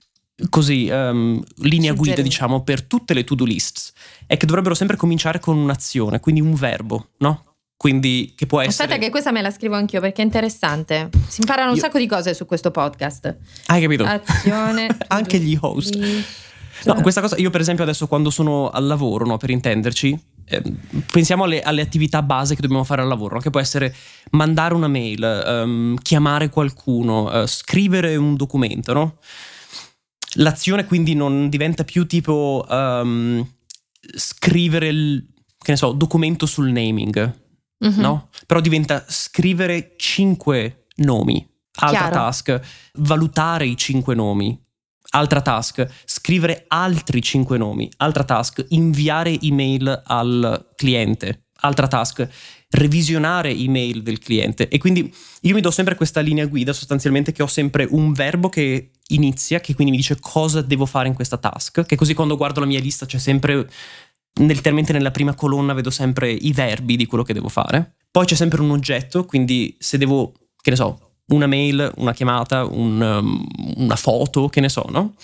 così, 0.49 0.89
um, 0.91 1.43
linea 1.57 1.93
guida, 1.93 2.23
diciamo, 2.23 2.63
per 2.63 2.83
tutte 2.83 3.15
le 3.15 3.25
to-do 3.25 3.45
lists 3.45 3.93
è 4.27 4.37
che 4.37 4.47
dovrebbero 4.47 4.75
sempre 4.75 4.97
cominciare 4.97 5.41
con 5.41 5.57
un'azione, 5.57 6.21
quindi 6.21 6.41
un 6.41 6.55
verbo, 6.55 7.11
no? 7.19 7.45
Quindi 7.77 8.35
che 8.37 8.47
può 8.47 8.61
essere. 8.61 8.85
Aspetta, 8.85 9.01
che 9.05 9.11
questa 9.11 9.31
me 9.31 9.41
la 9.41 9.53
scrivo 9.53 9.77
anch'io 9.77 10.01
perché 10.01 10.23
è 10.23 10.25
interessante. 10.25 11.11
Si 11.29 11.41
imparano 11.41 11.71
un 11.71 11.77
Io... 11.77 11.81
sacco 11.83 11.99
di 11.99 12.09
cose 12.09 12.35
su 12.35 12.45
questo 12.45 12.73
podcast. 12.73 13.37
Hai 13.67 13.81
capito? 13.81 14.05
Azione. 14.05 14.89
Anche 15.09 15.39
gli 15.39 15.57
host. 15.61 15.97
No, 16.85 16.95
questa 17.01 17.21
cosa, 17.21 17.37
io 17.37 17.51
per 17.51 17.61
esempio 17.61 17.85
adesso 17.85 18.07
quando 18.07 18.31
sono 18.31 18.69
al 18.71 18.87
lavoro, 18.87 19.27
no, 19.27 19.37
per 19.37 19.51
intenderci, 19.51 20.19
eh, 20.45 20.63
pensiamo 21.11 21.45
alle, 21.45 21.61
alle, 21.63 21.83
attività 21.83 22.23
base 22.23 22.55
che 22.55 22.61
dobbiamo 22.61 22.85
fare 22.85 23.03
al 23.03 23.09
lavoro, 23.09 23.41
che 23.41 23.51
può 23.51 23.61
essere 23.61 23.95
mandare 24.31 24.75
una 24.75 24.89
mail, 24.89 25.45
um, 25.47 25.97
chiamare 25.97 26.49
qualcuno, 26.51 27.43
uh, 27.43 27.47
scrivere 27.47 28.17
un 28.17 28.37
documento, 28.37 28.93
no? 28.93 29.17
L'azione 30.35 30.85
quindi 30.85 31.15
non 31.15 31.49
diventa 31.49 31.85
più 31.85 32.07
tipo 32.07 32.65
um, 32.69 33.47
scrivere 34.15 34.89
il, 34.89 35.27
che 35.59 35.71
ne 35.73 35.77
so, 35.77 35.93
documento 35.93 36.47
sul 36.47 36.71
naming, 36.71 37.39
mm-hmm. 37.85 38.01
no? 38.01 38.29
Però 38.47 38.61
diventa 38.61 39.05
scrivere 39.09 39.95
cinque 39.97 40.87
nomi. 40.97 41.47
Altra 41.81 42.09
Chiaro. 42.09 42.15
task, 42.15 42.61
valutare 42.95 43.67
i 43.67 43.77
cinque 43.77 44.15
nomi. 44.15 44.61
Altra 45.11 45.41
task, 45.41 45.87
scrivere 46.05 46.65
altri 46.69 47.23
cinque 47.23 47.57
nomi. 47.57 47.89
Altra 47.99 48.25
task, 48.25 48.65
inviare 48.71 49.41
email 49.41 50.03
al 50.05 50.69
cliente. 50.75 51.47
Altra 51.61 51.87
task, 51.87 52.29
revisionare 52.71 53.51
email 53.51 54.03
del 54.03 54.19
cliente. 54.19 54.69
E 54.69 54.79
quindi 54.79 55.13
io 55.43 55.55
mi 55.55 55.61
do 55.61 55.71
sempre 55.71 55.95
questa 55.95 56.21
linea 56.21 56.47
guida 56.47 56.73
sostanzialmente 56.73 57.33
che 57.33 57.43
ho 57.43 57.47
sempre 57.47 57.87
un 57.91 58.13
verbo 58.13 58.49
che 58.49 58.91
inizia, 59.09 59.61
che 59.61 59.75
quindi 59.75 59.93
mi 59.93 59.99
dice 59.99 60.19
cosa 60.21 60.61
devo 60.61 60.87
fare 60.87 61.09
in 61.09 61.15
questa 61.15 61.39
task, 61.39 61.87
che 61.87 61.97
così 61.97 62.15
quando 62.15 62.37
guardo 62.37 62.61
la 62.61 62.67
mia 62.67 62.81
lista 62.81 63.07
c'è 63.07 63.19
sempre 63.19 63.69
letteralmente 64.41 64.93
nella 64.93 65.11
prima 65.11 65.35
colonna 65.35 65.73
vedo 65.73 65.91
sempre 65.91 66.31
i 66.31 66.53
verbi 66.53 66.97
di 66.97 67.07
quello 67.07 67.25
che 67.25 67.33
devo 67.33 67.49
fare. 67.49 67.97
Poi 68.11 68.25
c'è 68.25 68.35
sempre 68.35 68.61
un 68.61 68.71
oggetto, 68.71 69.25
quindi 69.25 69.75
se 69.79 69.99
devo, 69.99 70.33
che 70.61 70.71
ne 70.71 70.77
so, 70.77 71.13
una 71.29 71.47
mail, 71.47 71.93
una 71.97 72.13
chiamata, 72.13 72.65
un, 72.65 73.01
um, 73.01 73.47
una 73.77 73.97
foto, 73.97 74.49
che 74.49 74.61
ne 74.61 74.69
so, 74.69 74.87
no? 74.91 75.15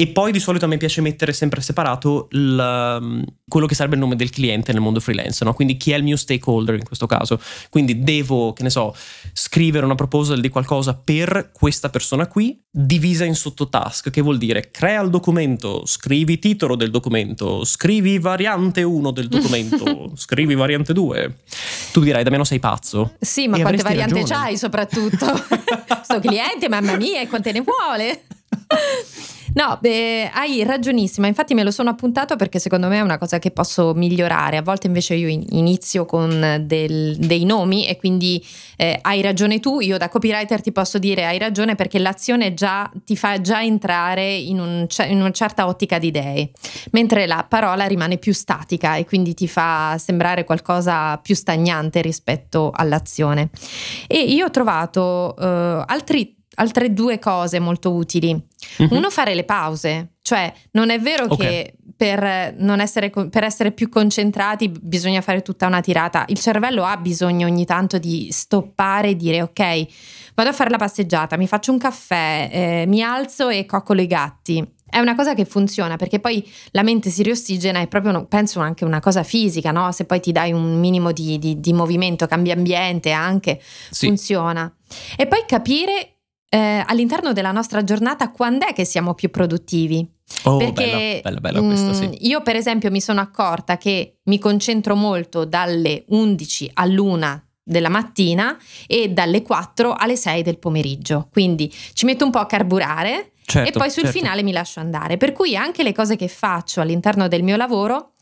E 0.00 0.06
poi 0.06 0.30
di 0.30 0.38
solito 0.38 0.64
a 0.64 0.68
me 0.68 0.76
piace 0.76 1.00
mettere 1.00 1.32
sempre 1.32 1.60
separato 1.60 2.28
il, 2.30 2.98
um, 3.00 3.24
quello 3.48 3.66
che 3.66 3.74
sarebbe 3.74 3.96
il 3.96 4.00
nome 4.00 4.14
del 4.14 4.30
cliente 4.30 4.72
nel 4.72 4.80
mondo 4.80 5.00
freelance, 5.00 5.44
no? 5.44 5.52
quindi 5.54 5.76
chi 5.76 5.90
è 5.90 5.96
il 5.96 6.04
mio 6.04 6.16
stakeholder 6.16 6.76
in 6.76 6.84
questo 6.84 7.06
caso. 7.06 7.40
Quindi 7.68 8.04
devo, 8.04 8.52
che 8.52 8.62
ne 8.62 8.70
so, 8.70 8.94
scrivere 9.32 9.84
una 9.84 9.96
proposal 9.96 10.38
di 10.38 10.50
qualcosa 10.50 10.94
per 10.94 11.50
questa 11.52 11.88
persona 11.88 12.28
qui, 12.28 12.56
divisa 12.70 13.24
in 13.24 13.34
sottotask, 13.34 14.10
che 14.10 14.20
vuol 14.20 14.38
dire 14.38 14.70
crea 14.70 15.02
il 15.02 15.10
documento, 15.10 15.84
scrivi 15.84 16.38
titolo 16.38 16.76
del 16.76 16.92
documento, 16.92 17.64
scrivi 17.64 18.20
variante 18.20 18.84
1 18.84 19.10
del 19.10 19.26
documento, 19.26 20.12
scrivi 20.14 20.54
variante 20.54 20.92
2. 20.92 21.34
Tu 21.90 22.02
dirai, 22.02 22.22
da 22.22 22.30
meno 22.30 22.44
sei 22.44 22.60
pazzo. 22.60 23.14
Sì, 23.18 23.48
ma 23.48 23.56
e 23.56 23.62
quante 23.62 23.82
varianti 23.82 24.20
ragione. 24.20 24.42
c'hai 24.42 24.56
soprattutto? 24.56 25.26
Sto 26.02 26.20
cliente, 26.20 26.68
mamma 26.68 26.96
mia, 26.96 27.26
quante 27.26 27.50
ne 27.50 27.62
vuole? 27.62 28.22
No, 29.54 29.78
beh, 29.80 30.30
hai 30.32 30.62
ragionissima, 30.62 31.26
infatti 31.26 31.54
me 31.54 31.64
lo 31.64 31.70
sono 31.70 31.90
appuntato 31.90 32.36
perché 32.36 32.58
secondo 32.58 32.86
me 32.86 32.98
è 32.98 33.00
una 33.00 33.18
cosa 33.18 33.38
che 33.38 33.50
posso 33.50 33.92
migliorare. 33.94 34.56
A 34.56 34.62
volte 34.62 34.86
invece 34.86 35.14
io 35.14 35.26
inizio 35.28 36.04
con 36.04 36.62
del, 36.64 37.16
dei 37.16 37.44
nomi 37.44 37.86
e 37.86 37.96
quindi 37.96 38.44
eh, 38.76 38.98
hai 39.02 39.20
ragione 39.20 39.58
tu, 39.58 39.80
io 39.80 39.98
da 39.98 40.08
copywriter 40.08 40.60
ti 40.60 40.70
posso 40.70 40.98
dire 40.98 41.26
hai 41.26 41.38
ragione 41.38 41.74
perché 41.74 41.98
l'azione 41.98 42.54
già 42.54 42.88
ti 43.04 43.16
fa 43.16 43.40
già 43.40 43.62
entrare 43.62 44.32
in, 44.32 44.60
un, 44.60 44.86
in 45.08 45.18
una 45.18 45.32
certa 45.32 45.66
ottica 45.66 45.98
di 45.98 46.08
idee, 46.08 46.50
mentre 46.92 47.26
la 47.26 47.44
parola 47.48 47.86
rimane 47.86 48.18
più 48.18 48.32
statica 48.32 48.94
e 48.96 49.04
quindi 49.06 49.34
ti 49.34 49.48
fa 49.48 49.96
sembrare 49.98 50.44
qualcosa 50.44 51.16
più 51.16 51.34
stagnante 51.34 52.00
rispetto 52.00 52.70
all'azione. 52.72 53.48
E 54.06 54.20
io 54.20 54.46
ho 54.46 54.50
trovato 54.50 55.34
uh, 55.36 55.42
altri 55.86 56.36
altre 56.58 56.92
due 56.92 57.18
cose 57.18 57.58
molto 57.58 57.92
utili. 57.92 58.32
Mm-hmm. 58.32 58.96
Uno, 58.96 59.10
fare 59.10 59.34
le 59.34 59.44
pause. 59.44 60.12
Cioè, 60.22 60.52
non 60.72 60.90
è 60.90 61.00
vero 61.00 61.24
okay. 61.24 61.36
che 61.36 61.74
per, 61.96 62.22
essere, 62.80 63.10
per 63.10 63.42
essere 63.42 63.72
più 63.72 63.88
concentrati 63.88 64.68
bisogna 64.68 65.20
fare 65.20 65.42
tutta 65.42 65.66
una 65.66 65.80
tirata. 65.80 66.24
Il 66.28 66.38
cervello 66.38 66.84
ha 66.84 66.96
bisogno 66.96 67.46
ogni 67.46 67.64
tanto 67.64 67.98
di 67.98 68.28
stoppare 68.30 69.08
e 69.08 69.16
dire 69.16 69.42
ok, 69.42 69.86
vado 70.34 70.50
a 70.50 70.52
fare 70.52 70.70
la 70.70 70.76
passeggiata, 70.76 71.36
mi 71.36 71.48
faccio 71.48 71.72
un 71.72 71.78
caffè, 71.78 72.50
eh, 72.52 72.84
mi 72.86 73.02
alzo 73.02 73.48
e 73.48 73.64
coccolo 73.66 74.00
i 74.00 74.06
gatti. 74.06 74.64
È 74.90 74.98
una 75.00 75.14
cosa 75.14 75.34
che 75.34 75.44
funziona 75.44 75.96
perché 75.96 76.18
poi 76.20 76.46
la 76.70 76.82
mente 76.82 77.10
si 77.10 77.22
riossigena 77.22 77.80
è 77.80 77.88
proprio, 77.88 78.24
penso, 78.26 78.60
anche 78.60 78.84
una 78.84 79.00
cosa 79.00 79.22
fisica, 79.22 79.70
no? 79.70 79.90
Se 79.92 80.04
poi 80.04 80.20
ti 80.20 80.32
dai 80.32 80.52
un 80.52 80.78
minimo 80.78 81.12
di, 81.12 81.38
di, 81.38 81.60
di 81.60 81.72
movimento, 81.72 82.26
cambia 82.26 82.54
ambiente 82.54 83.10
anche, 83.10 83.60
sì. 83.90 84.06
funziona. 84.06 84.72
E 85.16 85.26
poi 85.26 85.44
capire 85.46 86.17
eh, 86.48 86.82
all'interno 86.86 87.32
della 87.32 87.52
nostra 87.52 87.84
giornata 87.84 88.30
quando 88.30 88.66
è 88.66 88.72
che 88.72 88.84
siamo 88.84 89.14
più 89.14 89.30
produttivi. 89.30 90.08
Oh, 90.44 90.56
Perché 90.56 91.20
bella, 91.22 91.38
bella, 91.38 91.60
bella 91.60 91.66
questa, 91.66 91.92
sì. 91.92 92.08
Mm, 92.08 92.12
io 92.20 92.42
per 92.42 92.56
esempio 92.56 92.90
mi 92.90 93.00
sono 93.00 93.20
accorta 93.20 93.76
che 93.76 94.18
mi 94.24 94.38
concentro 94.38 94.94
molto 94.94 95.44
dalle 95.44 96.04
11 96.08 96.70
all'una 96.74 97.42
della 97.62 97.88
mattina 97.88 98.56
e 98.86 99.10
dalle 99.10 99.42
4 99.42 99.92
alle 99.92 100.16
6 100.16 100.42
del 100.42 100.58
pomeriggio. 100.58 101.28
Quindi 101.30 101.72
ci 101.92 102.06
metto 102.06 102.24
un 102.24 102.30
po' 102.30 102.38
a 102.38 102.46
carburare 102.46 103.32
certo, 103.44 103.68
e 103.68 103.72
poi 103.72 103.90
sul 103.90 104.04
certo. 104.04 104.18
finale 104.18 104.42
mi 104.42 104.52
lascio 104.52 104.80
andare. 104.80 105.16
Per 105.16 105.32
cui 105.32 105.54
anche 105.54 105.82
le 105.82 105.92
cose 105.92 106.16
che 106.16 106.28
faccio 106.28 106.80
all'interno 106.80 107.28
del 107.28 107.42
mio 107.42 107.56
lavoro 107.56 108.12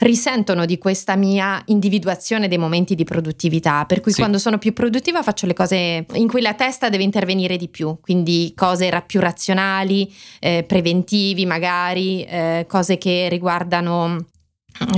risentono 0.00 0.64
di 0.64 0.78
questa 0.78 1.16
mia 1.16 1.62
individuazione 1.66 2.48
dei 2.48 2.58
momenti 2.58 2.94
di 2.94 3.04
produttività, 3.04 3.84
per 3.84 4.00
cui 4.00 4.12
sì. 4.12 4.18
quando 4.18 4.38
sono 4.38 4.58
più 4.58 4.72
produttiva 4.72 5.22
faccio 5.22 5.46
le 5.46 5.54
cose 5.54 6.06
in 6.12 6.28
cui 6.28 6.40
la 6.40 6.54
testa 6.54 6.88
deve 6.88 7.04
intervenire 7.04 7.56
di 7.56 7.68
più, 7.68 7.98
quindi 8.00 8.52
cose 8.56 8.88
più 9.06 9.20
razionali, 9.20 10.12
eh, 10.40 10.64
preventivi 10.66 11.46
magari, 11.46 12.24
eh, 12.24 12.66
cose 12.68 12.98
che 12.98 13.28
riguardano 13.28 14.24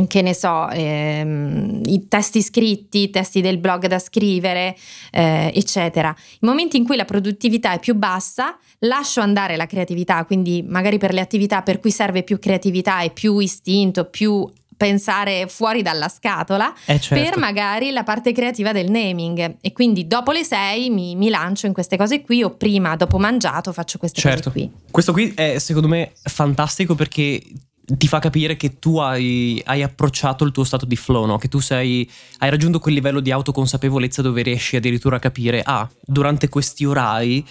che 0.07 0.23
ne 0.23 0.35
so, 0.35 0.69
ehm, 0.69 1.81
i 1.87 2.07
testi 2.07 2.43
scritti, 2.43 3.05
i 3.05 3.11
testi 3.11 3.41
del 3.41 3.59
blog 3.59 3.87
da 3.87 3.99
scrivere, 3.99 4.77
eh, 5.11 5.51
eccetera. 5.55 6.15
I 6.35 6.47
momenti 6.47 6.77
in 6.77 6.85
cui 6.85 6.97
la 6.97 7.05
produttività 7.05 7.73
è 7.73 7.81
più 7.81 7.95
bassa, 7.95 8.57
lascio 8.81 9.21
andare 9.21 9.57
la 9.57 9.67
creatività, 9.67 10.25
quindi 10.25 10.63
magari 10.63 10.99
per 10.99 11.13
le 11.13 11.21
attività 11.21 11.63
per 11.63 11.81
cui 11.81 11.91
serve 11.91 12.23
più 12.23 12.39
creatività 12.39 13.01
e 13.01 13.11
più 13.11 13.39
istinto, 13.39 14.05
più 14.05 14.49
pensare 14.83 15.47
fuori 15.47 15.81
dalla 15.81 16.09
scatola 16.09 16.75
eh 16.87 16.99
certo. 16.99 17.15
per 17.15 17.39
magari 17.39 17.93
la 17.93 18.03
parte 18.03 18.33
creativa 18.33 18.73
del 18.73 18.91
naming 18.91 19.59
e 19.61 19.73
quindi 19.73 20.09
dopo 20.09 20.33
le 20.33 20.43
sei 20.43 20.91
mi, 20.91 21.15
mi, 21.15 21.29
lancio 21.29 21.67
in 21.67 21.73
queste 21.73 21.97
cose 21.97 22.21
qui 22.21 22.43
o 22.43 22.51
prima 22.51 22.97
dopo 22.97 23.17
mangiato 23.17 23.73
faccio 23.73 23.99
queste 23.99 24.21
certo. 24.21 24.51
cose 24.51 24.67
qui 24.67 24.71
questo 24.91 25.13
qui 25.13 25.33
è 25.37 25.61
secondo 25.61 25.87
me 25.87 26.11
fantastico 26.25 26.97
perché 26.97 27.41
ti 27.85 28.09
fa 28.09 28.19
capire 28.19 28.57
che 28.57 28.81
tu 28.81 28.99
hai, 28.99 29.63
hai, 29.67 29.83
approcciato 29.83 30.45
il 30.45 30.53
tuo 30.53 30.63
stato 30.65 30.87
di 30.87 30.97
flow, 30.97 31.27
no? 31.27 31.37
che 31.37 31.49
tu 31.49 31.59
sei, 31.59 32.09
hai 32.39 32.49
raggiunto 32.49 32.79
quel 32.79 32.95
livello 32.95 33.19
di 33.19 33.33
autoconsapevolezza 33.33 34.23
dove 34.23 34.41
riesci 34.43 34.77
addirittura 34.77 35.17
a 35.17 35.19
capire, 35.19 35.63
ah, 35.63 35.87
durante 36.01 36.49
questi 36.49 36.85
orari 36.85 37.45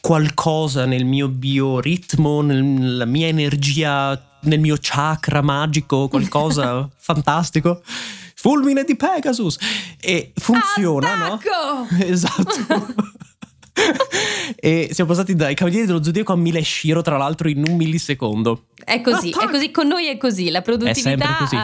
qualcosa 0.00 0.86
nel 0.86 1.04
mio 1.04 1.28
bioritmo, 1.28 2.40
nella 2.40 3.04
mia 3.04 3.26
energia 3.26 4.29
nel 4.42 4.60
mio 4.60 4.76
chakra 4.80 5.42
magico, 5.42 6.08
qualcosa 6.08 6.88
fantastico. 6.96 7.82
Fulmine 8.34 8.84
di 8.84 8.96
Pegasus! 8.96 9.58
E 10.00 10.32
funziona, 10.34 11.26
Attacco! 11.26 11.50
no? 11.90 11.98
Esatto. 12.04 12.94
e 14.56 14.88
siamo 14.92 15.10
passati 15.10 15.34
dai 15.34 15.54
Cavalieri 15.54 15.86
dello 15.86 16.02
Zodiaco 16.02 16.32
a 16.32 16.36
Mile 16.36 16.64
Shiro, 16.64 17.02
tra 17.02 17.16
l'altro, 17.18 17.48
in 17.48 17.64
un 17.66 17.76
millisecondo. 17.76 18.66
È 18.82 19.00
così, 19.00 19.28
Attacco! 19.28 19.46
è 19.46 19.50
così, 19.50 19.70
con 19.70 19.86
noi 19.88 20.06
è 20.06 20.16
così, 20.16 20.50
la 20.50 20.62
produttività... 20.62 21.00
È 21.00 21.02
sempre 21.02 21.36
così. 21.38 21.56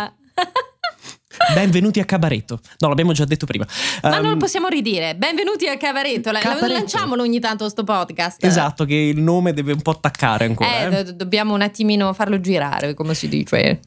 Benvenuti 1.54 2.00
a 2.00 2.04
Cabaretto. 2.04 2.60
No, 2.78 2.88
l'abbiamo 2.88 3.12
già 3.12 3.24
detto 3.24 3.46
prima. 3.46 3.66
Ma 4.02 4.08
um, 4.08 4.14
non 4.14 4.24
lo 4.24 4.32
ehm, 4.32 4.38
possiamo 4.38 4.68
ridire. 4.68 5.14
Benvenuti 5.16 5.66
a 5.66 5.76
Cabaretto. 5.76 6.30
Cabaretto. 6.32 6.66
Lanciamolo 6.66 7.22
ogni 7.22 7.40
tanto 7.40 7.68
sto 7.68 7.84
podcast. 7.84 8.44
Esatto, 8.44 8.84
che 8.84 8.94
il 8.94 9.20
nome 9.20 9.52
deve 9.52 9.72
un 9.72 9.82
po' 9.82 9.92
attaccare 9.92 10.46
ancora. 10.46 10.88
Eh, 10.88 10.98
eh. 10.98 11.04
Do- 11.04 11.12
dobbiamo 11.12 11.54
un 11.54 11.62
attimino 11.62 12.12
farlo 12.12 12.40
girare, 12.40 12.94
come 12.94 13.14
si 13.14 13.28
dice. 13.28 13.80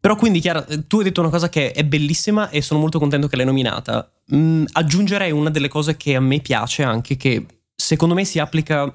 Però 0.00 0.16
quindi 0.16 0.40
Chiara, 0.40 0.64
tu 0.86 0.98
hai 0.98 1.04
detto 1.04 1.20
una 1.20 1.30
cosa 1.30 1.48
che 1.48 1.72
è 1.72 1.84
bellissima 1.84 2.48
e 2.50 2.62
sono 2.62 2.80
molto 2.80 2.98
contento 2.98 3.28
che 3.28 3.36
l'hai 3.36 3.44
nominata. 3.44 4.10
Mm, 4.34 4.64
aggiungerei 4.72 5.30
una 5.30 5.50
delle 5.50 5.68
cose 5.68 5.96
che 5.96 6.14
a 6.14 6.20
me 6.20 6.40
piace 6.40 6.82
anche, 6.82 7.16
che 7.16 7.44
secondo 7.74 8.14
me 8.14 8.24
si 8.24 8.38
applica 8.38 8.92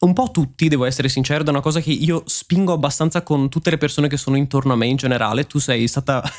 un 0.00 0.12
po' 0.12 0.30
tutti, 0.30 0.68
devo 0.68 0.84
essere 0.84 1.08
sincero, 1.08 1.44
è 1.44 1.48
una 1.48 1.60
cosa 1.60 1.80
che 1.80 1.90
io 1.90 2.22
spingo 2.24 2.72
abbastanza 2.72 3.22
con 3.22 3.48
tutte 3.48 3.70
le 3.70 3.78
persone 3.78 4.06
che 4.06 4.16
sono 4.16 4.36
intorno 4.36 4.72
a 4.72 4.76
me 4.76 4.86
in 4.86 4.96
generale. 4.96 5.44
Tu 5.46 5.58
sei 5.58 5.88
stata. 5.88 6.22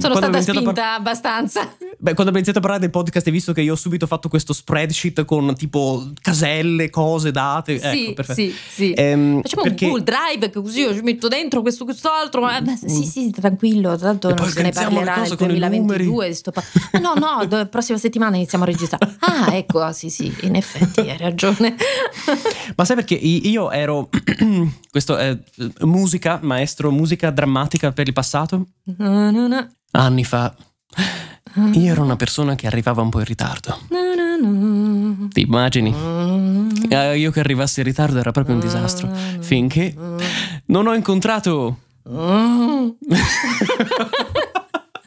sono 0.00 0.16
stata 0.16 0.40
spinta 0.40 0.72
par- 0.72 0.98
abbastanza. 0.98 1.60
Beh, 2.02 2.14
quando 2.14 2.32
abbiamo 2.32 2.38
iniziato 2.38 2.58
a 2.58 2.62
parlare 2.62 2.80
del 2.80 2.90
podcast, 2.90 3.26
hai 3.26 3.32
visto 3.32 3.52
che 3.52 3.60
io 3.60 3.74
ho 3.74 3.76
subito 3.76 4.08
fatto 4.08 4.28
questo 4.28 4.52
spreadsheet 4.52 5.24
con 5.24 5.54
tipo 5.54 6.10
caselle, 6.20 6.90
cose, 6.90 7.30
date. 7.30 7.78
Sì, 7.78 8.06
ecco, 8.06 8.14
perfetto. 8.14 8.40
sì, 8.40 8.54
sì. 8.68 8.92
Ehm, 8.94 9.40
Facciamo 9.40 9.62
perché... 9.62 9.84
un 9.84 9.90
Google 9.92 10.04
Drive 10.04 10.50
che 10.50 10.60
così 10.60 10.80
io 10.80 10.92
ci 10.92 11.02
metto 11.02 11.28
dentro 11.28 11.62
questo, 11.62 11.84
quest'altro. 11.84 12.40
Ma, 12.40 12.60
sì, 12.84 13.04
sì, 13.04 13.30
tranquillo, 13.30 13.96
tanto 13.96 14.34
non 14.34 14.48
se 14.48 14.62
ne 14.62 14.72
parlerà 14.72 15.22
nel 15.22 15.36
2022. 15.36 16.34
Sto 16.34 16.50
pa- 16.50 16.64
no, 17.00 17.14
no, 17.14 17.46
la 17.48 17.66
prossima 17.66 17.98
settimana 17.98 18.34
iniziamo 18.34 18.64
a 18.64 18.66
registrare. 18.66 19.14
Ah, 19.20 19.54
ecco, 19.54 19.92
sì, 19.92 20.10
sì, 20.10 20.34
in 20.40 20.56
effetti 20.56 20.98
hai 21.08 21.16
ragione. 21.16 21.76
Ma 22.76 22.84
sai 22.84 22.96
perché 22.96 23.14
io 23.14 23.70
ero. 23.70 24.08
questo 24.90 25.16
è 25.16 25.30
eh, 25.30 25.72
musica, 25.84 26.38
maestro, 26.42 26.90
musica 26.90 27.30
drammatica 27.30 27.92
per 27.92 28.06
il 28.06 28.12
passato? 28.12 28.66
Na, 28.96 29.30
na, 29.30 29.46
na, 29.46 29.70
Anni 29.92 30.24
fa. 30.24 30.54
Io 31.74 31.92
ero 31.92 32.02
una 32.02 32.16
persona 32.16 32.54
che 32.54 32.66
arrivava 32.66 33.02
un 33.02 33.10
po' 33.10 33.18
in 33.18 33.26
ritardo. 33.26 33.78
Ti 35.32 35.40
immagini? 35.40 35.92
Mm. 35.94 36.70
Eh, 36.88 37.18
io 37.18 37.30
che 37.30 37.40
arrivassi 37.40 37.80
in 37.80 37.86
ritardo 37.86 38.18
era 38.18 38.32
proprio 38.32 38.54
un 38.54 38.60
disastro. 38.60 39.10
Finché 39.40 39.94
non 40.66 40.86
ho 40.86 40.94
incontrato. 40.94 41.78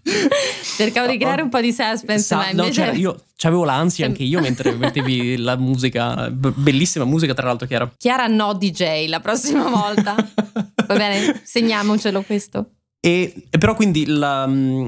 Cercavo 0.75 1.07
di 1.07 1.17
creare 1.17 1.41
un 1.41 1.49
po' 1.49 1.61
di 1.61 1.71
suspense, 1.71 2.19
Sa- 2.25 2.35
ma 2.37 2.51
no, 2.51 2.63
invece 2.63 2.81
c'era- 2.81 2.93
io 2.95 3.15
avevo 3.43 3.63
l'ansia 3.63 4.05
anche 4.05 4.23
io 4.23 4.41
mentre 4.41 4.73
mettevi 4.75 5.37
la 5.37 5.55
musica, 5.55 6.29
bellissima 6.31 7.05
musica 7.05 7.33
tra 7.33 7.47
l'altro 7.47 7.65
Chiara. 7.67 7.89
Chiara 7.97 8.27
no 8.27 8.53
DJ 8.53 9.07
la 9.07 9.19
prossima 9.19 9.67
volta. 9.69 10.15
Va 10.87 10.95
bene, 10.95 11.41
segniamocelo 11.43 12.21
questo. 12.23 12.71
E, 12.99 13.47
però 13.57 13.75
quindi 13.75 14.05
la, 14.07 14.45
mm, 14.47 14.87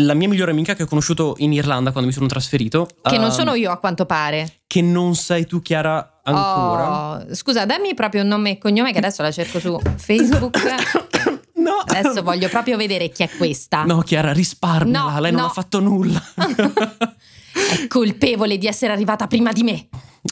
la 0.00 0.14
mia 0.14 0.28
migliore 0.28 0.50
amica 0.52 0.74
che 0.74 0.84
ho 0.84 0.86
conosciuto 0.86 1.34
in 1.38 1.52
Irlanda 1.52 1.90
quando 1.92 2.08
mi 2.08 2.14
sono 2.14 2.26
trasferito, 2.26 2.88
Che 3.02 3.16
non 3.16 3.26
ehm, 3.26 3.30
sono 3.32 3.54
io 3.54 3.70
a 3.70 3.78
quanto 3.78 4.06
pare. 4.06 4.60
che 4.66 4.80
non 4.82 5.14
sei 5.14 5.46
tu 5.46 5.60
Chiara 5.60 6.20
ancora. 6.24 7.18
Oh, 7.28 7.34
scusa, 7.34 7.64
dammi 7.66 7.94
proprio 7.94 8.22
un 8.22 8.28
nome 8.28 8.50
e 8.52 8.58
cognome 8.58 8.92
che 8.92 8.98
adesso 8.98 9.22
la 9.22 9.30
cerco 9.30 9.60
su 9.60 9.78
Facebook. 9.96 10.58
No. 11.58 11.82
Adesso 11.86 12.22
voglio 12.22 12.48
proprio 12.48 12.76
vedere 12.76 13.08
chi 13.10 13.22
è 13.24 13.30
questa. 13.36 13.84
No, 13.84 14.00
Chiara, 14.02 14.32
risparmiala, 14.32 15.12
No, 15.14 15.20
lei 15.20 15.32
non 15.32 15.40
no. 15.42 15.46
ha 15.46 15.50
fatto 15.50 15.80
nulla. 15.80 16.22
È 17.52 17.86
colpevole 17.88 18.56
di 18.58 18.66
essere 18.66 18.92
arrivata 18.92 19.26
prima 19.26 19.50
di 19.52 19.62
me. 19.62 19.88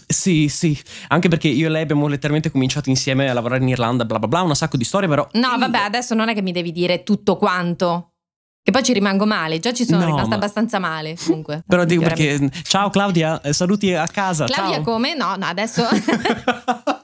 sì, 0.06 0.48
sì, 0.48 0.78
anche 1.08 1.28
perché 1.28 1.48
io 1.48 1.66
e 1.66 1.70
lei 1.70 1.82
abbiamo 1.82 2.06
letteralmente 2.06 2.50
cominciato 2.50 2.88
insieme 2.88 3.28
a 3.28 3.32
lavorare 3.32 3.62
in 3.62 3.68
Irlanda, 3.68 4.04
bla 4.04 4.18
bla 4.18 4.28
bla, 4.28 4.42
un 4.42 4.54
sacco 4.54 4.76
di 4.76 4.84
storie, 4.84 5.08
però 5.08 5.26
No, 5.32 5.56
vabbè, 5.58 5.78
adesso 5.78 6.14
non 6.14 6.28
è 6.28 6.34
che 6.34 6.42
mi 6.42 6.52
devi 6.52 6.70
dire 6.72 7.02
tutto 7.02 7.36
quanto. 7.36 8.12
Che 8.62 8.72
poi 8.72 8.82
ci 8.82 8.92
rimango 8.92 9.26
male. 9.26 9.58
Già 9.60 9.72
ci 9.72 9.84
sono 9.84 10.00
No, 10.00 10.06
rimasta 10.06 10.28
ma- 10.28 10.34
abbastanza 10.36 10.78
male. 10.80 11.16
Comunque. 11.24 11.62
Però 11.68 11.84
dico 11.84 12.02
perché 12.02 12.50
ciao 12.64 12.90
Claudia, 12.90 13.40
eh, 13.40 13.52
saluti 13.52 13.92
a 13.94 14.06
casa. 14.08 14.44
Claudia 14.46 14.74
ciao. 14.76 14.82
come? 14.84 15.14
No, 15.14 15.34
no, 15.36 15.46
adesso 15.46 15.84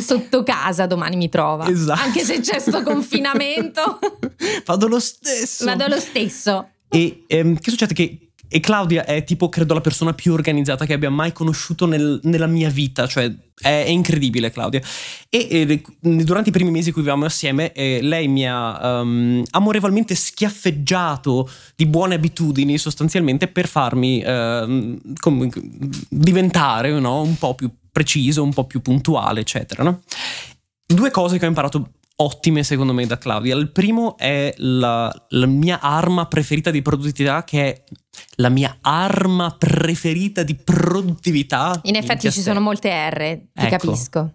sotto 0.00 0.42
casa 0.42 0.86
domani 0.86 1.16
mi 1.16 1.28
trova. 1.28 1.68
Esatto. 1.68 2.00
Anche 2.00 2.24
se 2.24 2.40
c'è 2.40 2.58
sto 2.58 2.82
confinamento, 2.82 3.98
Vado 4.64 4.88
lo 4.88 4.98
stesso. 5.00 5.64
vado 5.64 5.86
lo 5.86 5.98
stesso. 6.00 6.68
E 6.88 7.24
ehm, 7.26 7.58
che 7.58 7.70
succede? 7.70 7.94
Che 7.94 8.18
e 8.54 8.60
Claudia 8.60 9.04
è 9.04 9.24
tipo, 9.24 9.48
credo, 9.48 9.74
la 9.74 9.80
persona 9.80 10.12
più 10.12 10.32
organizzata 10.32 10.86
che 10.86 10.92
abbia 10.92 11.10
mai 11.10 11.32
conosciuto 11.32 11.86
nel- 11.86 12.20
nella 12.22 12.46
mia 12.46 12.68
vita, 12.70 13.08
cioè 13.08 13.24
è, 13.60 13.84
è 13.84 13.88
incredibile 13.88 14.52
Claudia. 14.52 14.80
E, 15.28 15.48
e 15.50 15.82
durante 16.24 16.50
i 16.50 16.52
primi 16.52 16.70
mesi 16.70 16.88
in 16.88 16.92
cui 16.92 17.02
vivevamo 17.02 17.26
assieme, 17.26 17.72
eh, 17.72 17.98
lei 18.00 18.28
mi 18.28 18.48
ha 18.48 19.00
ehm, 19.00 19.42
amorevolmente 19.50 20.14
schiaffeggiato 20.14 21.50
di 21.74 21.86
buone 21.86 22.14
abitudini 22.14 22.78
sostanzialmente 22.78 23.48
per 23.48 23.66
farmi 23.66 24.22
ehm, 24.24 25.00
com- 25.18 25.50
diventare 26.08 26.92
no, 27.00 27.22
un 27.22 27.36
po' 27.36 27.54
più 27.54 27.68
preciso, 27.94 28.42
un 28.42 28.52
po' 28.52 28.64
più 28.64 28.82
puntuale, 28.82 29.40
eccetera. 29.40 29.84
no? 29.84 30.02
Due 30.84 31.10
cose 31.12 31.38
che 31.38 31.44
ho 31.44 31.48
imparato 31.48 31.90
ottime 32.16 32.62
secondo 32.64 32.92
me 32.92 33.06
da 33.06 33.18
Claudia. 33.18 33.54
Il 33.56 33.70
primo 33.70 34.16
è 34.18 34.52
la, 34.58 35.12
la 35.28 35.46
mia 35.46 35.78
arma 35.80 36.26
preferita 36.26 36.72
di 36.72 36.82
produttività, 36.82 37.44
che 37.44 37.62
è 37.72 37.84
la 38.36 38.48
mia 38.48 38.78
arma 38.80 39.54
preferita 39.56 40.42
di 40.42 40.54
produttività. 40.56 41.78
In 41.84 41.94
effetti 41.94 42.30
ci 42.32 42.40
sono 42.42 42.58
molte 42.60 42.90
R, 42.90 43.16
ti 43.52 43.64
Ecco. 43.66 43.86
capisco. 43.86 44.34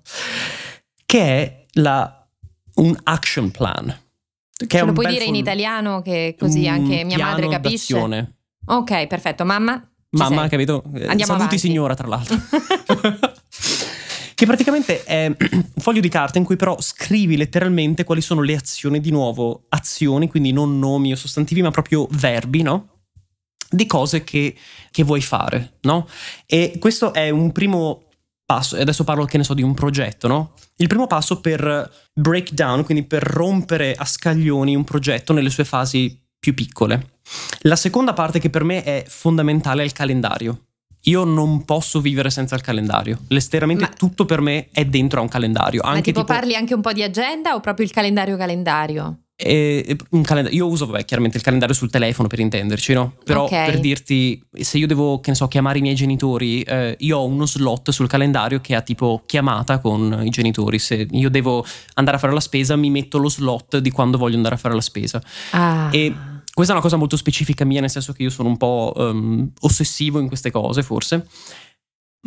Che 1.05 1.19
è 1.21 1.65
la- 1.73 2.15
un 2.75 2.97
action 3.03 3.51
plan. 3.51 3.93
Che 4.67 4.83
lo 4.83 4.93
puoi 4.93 5.07
dire 5.07 5.25
in 5.25 5.35
italiano 5.35 6.01
che 6.01 6.35
così 6.39 6.65
anche 6.67 7.03
mia 7.03 7.17
madre 7.17 7.47
capisce? 7.49 7.93
d'azione. 7.93 8.33
Ok, 8.67 9.07
perfetto. 9.07 9.43
Mamma? 9.45 9.79
ci 9.81 10.17
Mamma, 10.17 10.41
sei? 10.41 10.49
capito? 10.49 10.81
Andiamo 10.85 11.15
Saluti 11.17 11.31
avanti. 11.33 11.57
signora, 11.59 11.93
tra 11.95 12.07
l'altro. 12.07 12.35
che 14.39 14.45
praticamente 14.45 15.03
è 15.03 15.25
un 15.25 15.65
foglio 15.79 15.99
di 15.99 16.07
carta 16.07 16.37
in 16.37 16.45
cui 16.45 16.55
però 16.55 16.79
scrivi 16.79 17.35
letteralmente 17.35 18.05
quali 18.05 18.21
sono 18.21 18.39
le 18.39 18.55
azioni, 18.55 19.01
di 19.01 19.11
nuovo, 19.11 19.65
azioni, 19.67 20.29
quindi 20.29 20.53
non 20.53 20.79
nomi 20.79 21.11
o 21.11 21.17
sostantivi, 21.17 21.61
ma 21.61 21.71
proprio 21.71 22.07
verbi, 22.11 22.61
no? 22.61 23.01
Di 23.69 23.85
cose 23.85 24.23
che, 24.23 24.55
che 24.91 25.03
vuoi 25.03 25.19
fare, 25.19 25.79
no? 25.81 26.07
E 26.45 26.77
questo 26.79 27.11
è 27.11 27.29
un 27.29 27.51
primo 27.51 28.05
passo, 28.45 28.77
e 28.77 28.81
adesso 28.81 29.03
parlo, 29.03 29.25
che 29.25 29.37
ne 29.37 29.43
so, 29.43 29.53
di 29.53 29.61
un 29.61 29.73
progetto, 29.73 30.29
no? 30.29 30.53
Il 30.77 30.87
primo 30.87 31.05
passo 31.05 31.41
per 31.41 31.91
break 32.13 32.51
down, 32.51 32.85
quindi 32.85 33.03
per 33.03 33.23
rompere 33.23 33.93
a 33.93 34.05
scaglioni 34.05 34.73
un 34.73 34.85
progetto 34.85 35.33
nelle 35.33 35.49
sue 35.49 35.65
fasi 35.65 36.17
più 36.39 36.53
piccole. 36.53 37.19
La 37.63 37.75
seconda 37.75 38.13
parte 38.13 38.39
che 38.39 38.49
per 38.49 38.63
me 38.63 38.83
è 38.83 39.03
fondamentale 39.05 39.81
è 39.81 39.85
il 39.85 39.91
calendario. 39.91 40.68
Io 41.03 41.23
non 41.23 41.63
posso 41.65 42.01
vivere 42.01 42.29
senza 42.29 42.55
il 42.55 42.61
calendario. 42.61 43.19
Letteralmente 43.29 43.85
Ma- 43.85 43.89
tutto 43.95 44.25
per 44.25 44.41
me 44.41 44.67
è 44.71 44.85
dentro 44.85 45.19
a 45.19 45.23
un 45.23 45.29
calendario. 45.29 45.81
Ma 45.83 45.89
Anche 45.91 46.11
tipo, 46.11 46.21
tipo, 46.21 46.33
parli 46.33 46.55
anche 46.55 46.73
un 46.73 46.81
po' 46.81 46.91
di 46.93 47.03
agenda 47.03 47.55
o 47.55 47.59
proprio 47.59 47.85
il 47.85 47.91
calendario 47.91 48.35
calendario? 48.37 49.19
eh, 49.41 49.85
eh, 49.87 49.95
un 50.09 50.21
calenda- 50.23 50.49
io 50.49 50.67
uso 50.67 50.85
vabbè, 50.85 51.05
chiaramente 51.05 51.37
il 51.37 51.43
calendario 51.43 51.73
sul 51.73 51.89
telefono 51.89 52.27
per 52.27 52.39
intenderci, 52.41 52.91
no? 52.91 53.13
Però 53.23 53.43
Ok. 53.45 53.49
per 53.51 53.79
dirti, 53.79 54.43
se 54.51 54.77
io 54.77 54.85
devo, 54.85 55.21
che 55.21 55.29
ne 55.29 55.37
so, 55.37 55.47
chiamare 55.47 55.77
i 55.77 55.81
miei 55.81 55.95
genitori, 55.95 56.61
eh, 56.63 56.97
io 56.99 57.19
ho 57.19 57.25
uno 57.25 57.45
slot 57.45 57.91
sul 57.91 58.07
calendario 58.09 58.59
che 58.59 58.75
ha 58.75 58.81
tipo 58.81 59.23
chiamata 59.25 59.79
con 59.79 60.19
i 60.25 60.29
genitori. 60.29 60.77
Se 60.77 61.07
io 61.09 61.29
devo 61.29 61.65
andare 61.93 62.17
a 62.17 62.19
fare 62.19 62.33
la 62.33 62.41
spesa, 62.41 62.75
mi 62.75 62.89
metto 62.89 63.17
lo 63.17 63.29
slot 63.29 63.77
di 63.77 63.91
quando 63.91 64.17
voglio 64.17 64.35
andare 64.35 64.55
a 64.55 64.57
fare 64.57 64.73
la 64.75 64.81
spesa. 64.81 65.23
Ah. 65.51 65.87
E 65.89 66.13
questa 66.59 66.75
è 66.75 66.77
una 66.77 66.85
cosa 66.85 66.97
molto 66.99 67.15
specifica 67.15 67.63
mia, 67.63 67.79
nel 67.79 67.89
senso 67.89 68.11
che 68.11 68.23
io 68.23 68.29
sono 68.29 68.49
un 68.49 68.57
po' 68.57 68.93
ehm, 68.93 69.53
ossessivo 69.61 70.19
in 70.19 70.27
queste 70.27 70.51
cose, 70.51 70.83
forse. 70.83 71.25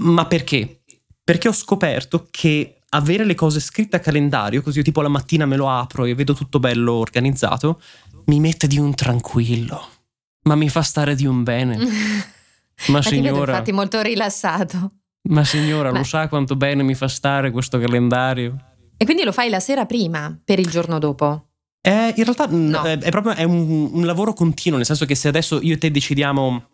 Ma 0.01 0.25
perché? 0.25 0.81
Perché 1.23 1.49
ho 1.49 1.53
scoperto 1.53 2.29
che 2.31 2.79
avere 2.88 3.27
le 3.27 3.35
cose 3.35 3.61
scritte 3.61 3.97
a 3.97 4.01
calendario, 4.01 4.62
così 4.62 4.79
io 4.79 4.85
tipo 4.85 5.03
la 5.03 5.09
mattina 5.11 5.45
me 5.45 5.57
lo 5.57 5.68
apro 5.68 6.07
e 6.07 6.14
vedo 6.14 6.33
tutto 6.33 6.59
bello 6.61 6.95
organizzato, 6.95 7.79
mi 8.25 8.40
mette 8.40 8.66
di 8.66 8.79
un 8.79 8.95
tranquillo. 8.95 9.87
Ma 10.45 10.55
mi 10.55 10.71
fa 10.71 10.81
stare 10.81 11.14
di 11.14 11.27
un 11.27 11.42
bene. 11.42 11.77
Ma 12.88 12.95
Ma 12.95 13.01
ti 13.01 13.11
vedo 13.16 13.29
signora, 13.29 13.53
infatti 13.53 13.73
molto 13.73 14.01
rilassato. 14.01 14.92
ma 15.29 15.45
signora, 15.45 15.92
Ma- 15.92 15.99
lo 15.99 16.05
sa 16.05 16.29
quanto 16.29 16.57
bene 16.57 16.83
mi 16.83 16.95
fa 16.95 17.07
stare 17.07 17.51
questo 17.51 17.79
calendario? 17.79 18.57
E 18.97 19.05
quindi 19.05 19.25
lo 19.25 19.33
fai 19.33 19.51
la 19.51 19.61
sera 19.61 19.85
prima 19.85 20.35
per 20.42 20.59
il 20.59 20.71
giorno 20.71 20.99
dopo? 20.99 21.49
Eh, 21.85 22.14
in 22.16 22.25
realtà 22.25 22.49
mm, 22.49 22.68
No. 22.71 22.83
è, 22.83 22.97
è 22.99 23.11
proprio 23.11 23.35
è 23.35 23.42
un, 23.42 23.90
un 23.92 24.07
lavoro 24.07 24.33
continuo, 24.33 24.79
nel 24.79 24.87
senso 24.87 25.05
che 25.05 25.16
se 25.16 25.29
adesso 25.29 25.61
io 25.61 25.75
e 25.75 25.79
te 25.79 25.90
decidiamo 25.90 26.68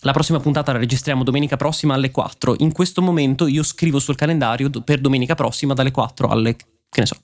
la 0.00 0.12
prossima 0.12 0.40
puntata 0.40 0.72
la 0.72 0.78
registriamo 0.78 1.22
domenica 1.22 1.56
prossima 1.56 1.94
alle 1.94 2.10
4, 2.10 2.56
in 2.58 2.72
questo 2.72 3.00
momento 3.00 3.46
io 3.46 3.62
scrivo 3.62 3.98
sul 3.98 4.16
calendario 4.16 4.70
per 4.70 5.00
domenica 5.00 5.34
prossima 5.34 5.74
dalle 5.74 5.90
4 5.90 6.28
alle 6.28 6.56
che 6.56 7.00
ne 7.00 7.06
so. 7.06 7.16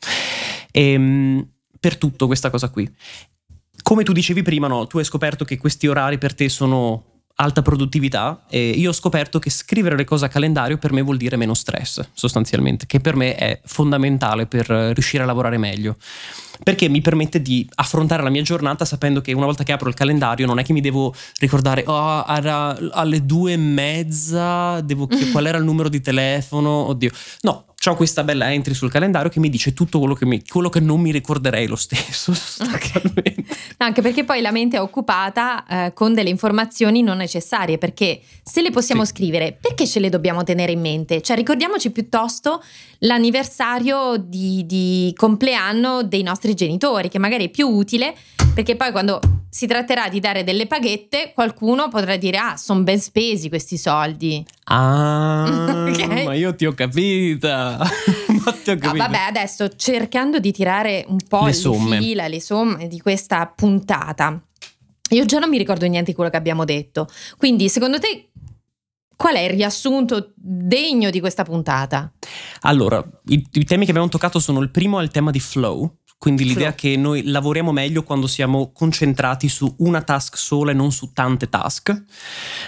Ehm, 0.71 1.49
per 1.81 1.97
tutto 1.97 2.27
questa 2.27 2.51
cosa 2.51 2.69
qui. 2.69 2.89
Come 3.83 4.05
tu 4.05 4.13
dicevi 4.13 4.43
prima, 4.43 4.69
no, 4.69 4.87
tu 4.87 4.99
hai 4.99 5.05
scoperto 5.05 5.45
che 5.45 5.59
questi 5.59 5.87
orari 5.87 6.19
per 6.19 6.35
te 6.35 6.49
sono 6.49 7.16
alta 7.37 7.63
produttività 7.63 8.43
e 8.49 8.71
io 8.71 8.91
ho 8.91 8.93
scoperto 8.93 9.39
che 9.39 9.51
scrivere 9.51 9.97
le 9.97 10.05
cose 10.05 10.25
a 10.25 10.29
calendario 10.29 10.79
per 10.79 10.93
me 10.93 11.03
vuol 11.03 11.17
dire 11.17 11.37
meno 11.37 11.55
stress, 11.55 12.01
sostanzialmente, 12.13 12.87
che 12.87 13.01
per 13.01 13.17
me 13.17 13.35
è 13.35 13.61
fondamentale 13.65 14.47
per 14.47 14.67
riuscire 14.67 15.23
a 15.23 15.27
lavorare 15.27 15.59
meglio. 15.59 15.97
Perché 16.63 16.89
mi 16.89 17.03
permette 17.03 17.43
di 17.43 17.69
affrontare 17.75 18.23
la 18.23 18.31
mia 18.31 18.41
giornata 18.41 18.87
sapendo 18.87 19.21
che 19.21 19.35
una 19.35 19.45
volta 19.45 19.63
che 19.63 19.73
apro 19.73 19.89
il 19.89 19.95
calendario 19.95 20.47
non 20.47 20.59
è 20.59 20.65
che 20.65 20.73
mi 20.73 20.81
devo 20.81 21.15
ricordare 21.39 21.85
oh, 21.87 22.25
era 22.27 22.75
alle 22.93 23.27
due 23.27 23.53
e 23.53 23.57
mezza 23.59 24.81
devo 24.81 25.07
qual 25.33 25.47
era 25.47 25.59
il 25.59 25.65
numero 25.65 25.91
di 25.91 26.01
telefono? 26.01 26.71
Oddio. 26.89 27.11
No 27.43 27.67
ho 27.91 27.95
questa 27.97 28.25
bella 28.25 28.53
entry 28.53 28.75
sul 28.75 28.91
calendario 28.91 29.31
che 29.31 29.41
mi 29.41 29.49
dice 29.49 29.73
tutto 29.73 29.99
quello 29.99 30.15
che, 30.15 30.27
mi- 30.27 30.43
quello 30.47 30.69
che 30.69 30.81
non 30.81 31.01
mi 31.01 31.11
ricorderei 31.13 31.67
lo 31.67 31.77
stesso. 31.77 32.33
No, 33.79 33.85
anche 33.85 34.01
perché 34.01 34.25
poi 34.25 34.41
la 34.41 34.51
mente 34.53 34.77
è 34.79 34.81
occupata 34.81 35.65
eh, 35.67 35.93
con 35.93 36.15
delle 36.15 36.31
informazioni 36.31 37.03
non 37.03 37.19
necessarie, 37.19 37.77
perché 37.77 38.21
se 38.43 38.63
le 38.63 38.71
possiamo 38.71 39.05
Sì. 39.05 39.13
scrivere, 39.13 39.57
perché 39.61 39.87
ce 39.87 40.01
le 40.01 40.09
dobbiamo 40.09 40.43
tenere 40.45 40.73
in 40.73 40.81
mente? 40.81 41.21
Cioè 41.21 41.37
ricordiamoci 41.37 41.91
piuttosto 41.91 42.63
l'anniversario 43.01 44.17
di, 44.17 44.65
di 44.67 45.13
compleanno 45.17 46.03
dei 46.03 46.23
nostri 46.23 46.55
genitori, 46.55 47.09
che 47.09 47.19
magari 47.19 47.47
è 47.47 47.49
più 47.51 47.69
utile, 47.69 48.15
perché 48.55 48.77
poi 48.77 48.93
quando 48.93 49.21
si 49.51 49.67
tratterà 49.67 50.09
di 50.09 50.21
dare 50.21 50.45
delle 50.45 50.67
paghette, 50.67 51.33
qualcuno 51.35 51.89
potrà 51.89 52.17
dire, 52.17 52.37
ah, 52.39 52.57
sono 52.57 52.83
ben 52.83 52.99
spesi 53.01 53.49
questi 53.49 53.77
soldi. 53.79 54.45
ah 54.65 55.85
Ok. 55.97 56.25
ma 56.25 56.35
io 56.35 56.55
ti 56.55 56.67
ho 56.67 56.73
capita 56.73 57.76
ma 58.45 58.55
No, 58.75 58.93
vabbè, 58.93 59.19
adesso 59.29 59.69
cercando 59.77 60.39
di 60.39 60.53
tirare 60.53 61.05
un 61.09 61.19
po' 61.29 61.45
Le 61.47 61.53
somme. 61.53 61.99
fila, 61.99 62.29
le 62.29 62.41
somme 62.41 62.89
di 62.89 63.01
questa 63.01 63.47
puntata. 63.47 64.41
Io 65.11 65.25
già 65.25 65.39
non 65.39 65.49
mi 65.49 65.59
ricordo 65.59 65.87
niente 65.87 66.11
di 66.11 66.17
quello 66.17 66.31
che 66.31 66.37
abbiamo 66.37 66.65
detto. 66.65 67.09
Quindi, 67.37 67.69
secondo 67.69 67.99
te, 67.99 68.31
qual 69.17 69.37
è 69.37 69.41
il 69.41 69.51
riassunto 69.51 70.33
degno 70.35 71.11
di 71.11 71.21
questa 71.21 71.45
puntata? 71.45 72.13
Allora, 72.63 73.03
i, 73.27 73.47
i 73.53 73.65
temi 73.65 73.85
che 73.85 73.91
abbiamo 73.91 74.09
toccato 74.09 74.39
sono 74.39 74.61
il 74.61 74.71
primo 74.71 75.01
è 75.01 75.03
il 75.03 75.11
tema 75.11 75.31
di 75.31 75.41
flow, 75.41 75.99
quindi 76.19 76.45
l'idea 76.45 76.75
che 76.75 76.97
noi 76.97 77.25
lavoriamo 77.25 77.73
meglio 77.73 78.03
quando 78.03 78.27
siamo 78.27 78.73
concentrati 78.73 79.49
su 79.49 79.73
una 79.79 80.03
task 80.03 80.37
sola 80.37 80.71
e 80.71 80.75
non 80.75 80.91
su 80.91 81.13
tante 81.13 81.49
task. 81.49 82.05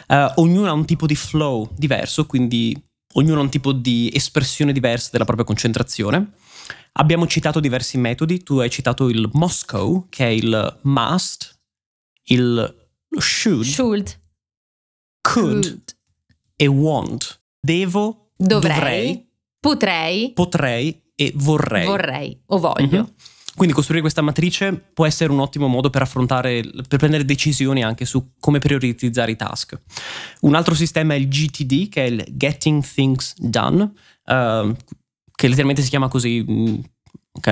Eh, 0.07 0.33
ognuno 0.37 0.69
ha 0.69 0.73
un 0.73 0.85
tipo 0.85 1.07
di 1.07 1.17
flow 1.17 1.69
diverso, 1.77 2.27
quindi 2.27 2.77
ognuno 3.15 3.41
ha 3.41 3.43
un 3.43 3.51
tipo 3.51 3.73
di 3.73 4.11
espressione 4.13 4.73
diversa 4.73 5.11
della 5.13 5.25
propria 5.25 5.45
concentrazione. 5.47 6.33
Abbiamo 6.93 7.27
citato 7.27 7.61
diversi 7.61 7.97
metodi, 7.99 8.43
tu 8.43 8.59
hai 8.59 8.71
citato 8.71 9.09
il 9.09 9.29
Moscow, 9.33 10.07
che 10.09 10.25
è 10.27 10.31
il 10.31 10.79
must, 10.83 11.59
il 12.25 12.89
should, 13.19 13.65
Should. 13.65 14.21
could 15.21 15.83
e 16.57 16.67
want. 16.67 17.41
Devo, 17.61 18.33
Dovrei. 18.37 18.73
dovrei, 18.75 19.29
Potrei. 19.61 20.33
potrei 20.33 21.03
e 21.15 21.33
vorrei. 21.37 21.87
Vorrei. 21.87 22.43
O 22.47 22.59
voglio. 22.59 22.87
Mhm. 23.03 23.15
Quindi 23.59 23.75
costruire 23.75 24.01
questa 24.03 24.23
matrice 24.23 24.73
può 24.95 25.05
essere 25.05 25.33
un 25.33 25.41
ottimo 25.41 25.67
modo 25.67 25.91
per 25.91 26.01
affrontare, 26.03 26.63
per 26.89 26.99
prendere 26.99 27.25
decisioni 27.25 27.83
anche 27.83 28.05
su 28.05 28.31
come 28.39 28.61
prioritizzare 28.61 29.33
i 29.33 29.37
task. 29.37 29.79
Un 30.43 30.55
altro 30.55 30.75
sistema 30.75 31.15
è 31.15 31.17
il 31.17 31.29
GTD, 31.29 31.89
che 31.89 32.05
è 32.05 32.07
il 32.07 32.25
Getting 32.31 32.83
Things 32.85 33.35
Done, 33.37 33.93
eh, 34.25 34.75
che 35.35 35.47
letteralmente 35.47 35.83
si 35.83 35.89
chiama 35.89 36.09
così. 36.09 36.45
mm, 36.49 36.75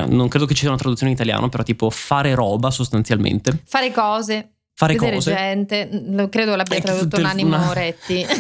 non 0.09 0.29
credo 0.29 0.47
che 0.47 0.55
ci 0.55 0.61
sia 0.61 0.69
una 0.69 0.79
traduzione 0.79 1.11
in 1.13 1.19
italiano, 1.19 1.49
però 1.49 1.63
tipo 1.63 1.91
fare 1.91 2.35
roba 2.35 2.71
sostanzialmente. 2.71 3.63
Fare 3.67 3.91
cose. 3.93 4.53
Fare 4.75 4.95
vedere 4.95 5.17
cose. 5.17 5.35
gente. 5.35 6.29
Credo 6.31 6.55
l'abbia 6.55 6.81
tradotto 6.81 7.21
Nanni 7.21 7.43
una- 7.43 7.59
Moretti. 7.59 8.25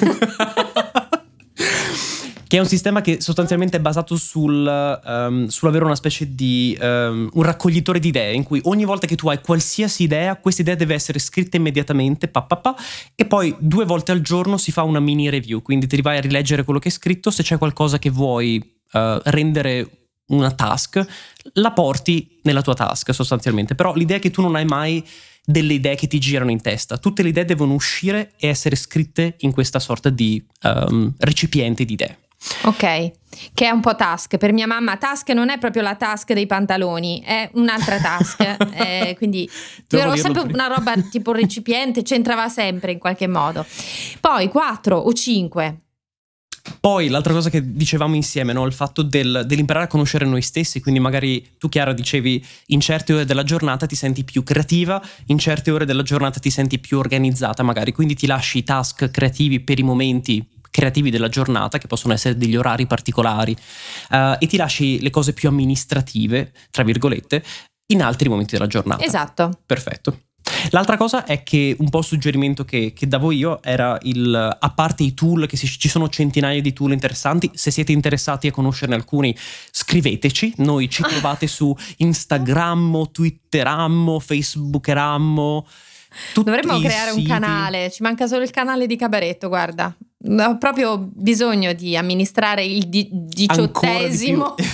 che 2.47 2.57
è 2.57 2.61
un 2.61 2.67
sistema 2.67 3.01
che 3.01 3.21
sostanzialmente 3.21 3.79
è 3.79 3.81
basato 3.81 4.17
sul, 4.17 4.67
ehm, 5.05 5.47
sull'avere 5.47 5.85
una 5.85 5.97
specie 5.97 6.35
di 6.35 6.77
ehm, 6.81 7.31
un 7.33 7.43
raccoglitore 7.43 7.99
di 7.99 8.09
idee 8.09 8.35
in 8.35 8.45
cui 8.45 8.61
ogni 8.65 8.85
volta 8.85 9.07
che 9.07 9.17
tu 9.17 9.29
hai 9.29 9.41
qualsiasi 9.41 10.05
idea, 10.05 10.37
questa 10.37 10.63
idea 10.63 10.75
deve 10.75 10.95
essere 10.95 11.19
scritta 11.19 11.57
immediatamente, 11.57 12.29
pa, 12.29 12.43
pa, 12.43 12.57
pa, 12.57 12.77
e 13.15 13.25
poi 13.25 13.55
due 13.59 13.85
volte 13.85 14.13
al 14.13 14.21
giorno 14.21 14.59
si 14.59 14.71
fa 14.71 14.83
una 14.83 15.01
mini 15.01 15.29
review, 15.29 15.61
quindi 15.63 15.87
ti 15.87 16.01
vai 16.03 16.19
a 16.19 16.21
rileggere 16.21 16.65
quello 16.65 16.79
che 16.79 16.89
è 16.89 16.93
scritto, 16.93 17.31
se 17.31 17.43
c'è 17.43 17.59
qualcosa 17.59 17.99
che 17.99 18.11
vuoi 18.11 18.63
eh, 18.93 19.21
rendere 19.25 19.91
una 20.29 20.51
task, 20.53 21.05
la 21.55 21.73
porti 21.73 22.39
nella 22.43 22.63
tua 22.63 22.75
task 22.75 23.13
sostanzialmente, 23.13 23.75
però 23.75 23.95
l'idea 23.95 24.17
è 24.17 24.21
che 24.21 24.31
tu 24.31 24.43
non 24.43 24.57
hai 24.57 24.65
mai 24.65 25.05
delle 25.45 25.75
idee 25.75 25.95
che 25.95 26.09
ti 26.09 26.19
girano 26.19 26.51
in 26.51 26.61
testa, 26.61 26.99
tutte 26.99 27.23
le 27.23 27.29
idee 27.29 27.45
devono 27.45 27.75
uscire 27.75 28.33
e 28.37 28.49
essere 28.49 28.75
scritte 28.75 29.37
in 29.39 29.53
questa 29.53 29.79
sorta 29.79 30.11
di 30.11 30.45
ehm, 30.63 31.15
recipiente 31.19 31.85
di 31.85 31.93
idee. 31.93 32.19
Ok. 32.65 33.13
Che 33.53 33.67
è 33.67 33.71
un 33.71 33.81
po' 33.81 33.95
task. 33.95 34.39
Per 34.39 34.53
mia 34.53 34.67
mamma, 34.67 34.97
task 34.97 35.29
non 35.31 35.51
è 35.51 35.59
proprio 35.59 35.83
la 35.83 35.95
task 35.95 36.33
dei 36.33 36.47
pantaloni, 36.47 37.23
è 37.25 37.51
un'altra 37.55 38.01
task. 38.01 38.45
Eh, 38.77 39.15
quindi 39.17 39.49
era 39.91 40.15
sempre 40.17 40.43
prima. 40.43 40.67
una 40.67 40.75
roba 40.75 40.95
tipo 41.11 41.33
recipiente, 41.33 42.03
c'entrava 42.03 42.49
sempre 42.49 42.93
in 42.93 42.99
qualche 42.99 43.27
modo. 43.27 43.65
Poi 44.21 44.49
4 44.49 44.97
o 44.97 45.13
5. 45.13 45.77
Poi 46.81 47.09
l'altra 47.09 47.33
cosa 47.33 47.51
che 47.51 47.75
dicevamo 47.75 48.15
insieme, 48.15 48.53
no? 48.53 48.65
il 48.67 48.73
fatto 48.73 49.03
del- 49.03 49.45
dell'imparare 49.47 49.87
a 49.87 49.89
conoscere 49.89 50.25
noi 50.25 50.43
stessi, 50.43 50.81
quindi 50.81 51.01
magari 51.01 51.55
tu 51.59 51.69
Chiara 51.69 51.93
dicevi 51.93 52.45
in 52.67 52.81
certe 52.81 53.13
ore 53.13 53.25
della 53.25 53.45
giornata 53.45 53.87
ti 53.87 53.95
senti 53.95 54.25
più 54.25 54.43
creativa, 54.43 55.01
in 55.27 55.39
certe 55.39 55.71
ore 55.71 55.85
della 55.85 56.03
giornata 56.03 56.41
ti 56.41 56.51
senti 56.51 56.79
più 56.79 56.99
organizzata 56.99 57.63
magari, 57.63 57.93
quindi 57.93 58.15
ti 58.15 58.27
lasci 58.27 58.59
i 58.59 58.65
task 58.65 59.11
creativi 59.11 59.61
per 59.61 59.79
i 59.79 59.83
momenti 59.83 60.45
creativi 60.77 61.09
della 61.11 61.31
giornata, 61.31 61.79
che 61.79 61.87
possono 61.87 62.13
essere 62.13 62.37
degli 62.37 62.55
orari 62.55 62.87
particolari, 62.87 63.57
eh, 64.11 64.37
e 64.39 64.47
ti 64.47 64.59
lasci 64.59 65.01
le 65.01 65.09
cose 65.09 65.33
più 65.33 65.49
amministrative, 65.49 66.53
tra 66.71 66.83
virgolette, 66.83 67.43
in 67.93 68.03
altri 68.03 68.29
momenti 68.29 68.53
della 68.53 68.67
giornata. 68.67 69.03
Esatto. 69.03 69.61
Perfetto. 69.65 70.21
L'altra 70.71 70.99
cosa 70.99 71.25
è 71.25 71.43
che 71.43 71.75
un 71.79 71.89
po' 71.89 72.01
il 72.01 72.05
suggerimento 72.05 72.65
che, 72.65 72.93
che 72.95 73.09
davo 73.09 73.31
io 73.31 73.63
era 73.63 73.99
il, 74.03 74.35
a 74.35 74.71
parte 74.71 75.03
i 75.03 75.15
tool, 75.15 75.47
che 75.47 75.57
si- 75.57 75.67
ci 75.67 75.89
sono 75.89 76.11
centinaia 76.11 76.61
di 76.61 76.75
tool 76.75 76.93
interessanti, 76.93 77.51
se 77.55 77.71
siete 77.71 77.93
interessati 77.93 78.47
a 78.47 78.53
conoscerne 78.53 78.95
alcuni 78.95 79.35
scriveteci, 79.71 80.55
noi 80.59 80.91
ci 80.91 81.03
trovate 81.09 81.47
su 81.47 81.75
Instagram, 81.97 83.11
Twitterammo, 83.13 84.21
Facebookerammo. 84.21 85.67
Dovremmo 86.35 86.79
creare 86.81 87.11
un 87.11 87.17
siti. 87.17 87.29
canale, 87.29 87.91
ci 87.91 88.03
manca 88.03 88.27
solo 88.27 88.43
il 88.43 88.51
canale 88.51 88.87
di 88.87 88.97
Cabaretto, 88.97 89.49
guarda. 89.49 89.97
Ho 90.29 90.59
proprio 90.59 90.99
bisogno 90.99 91.73
di 91.73 91.97
amministrare 91.97 92.65
il 92.65 92.89
di- 92.89 93.09
diciottesimo. 93.13 94.55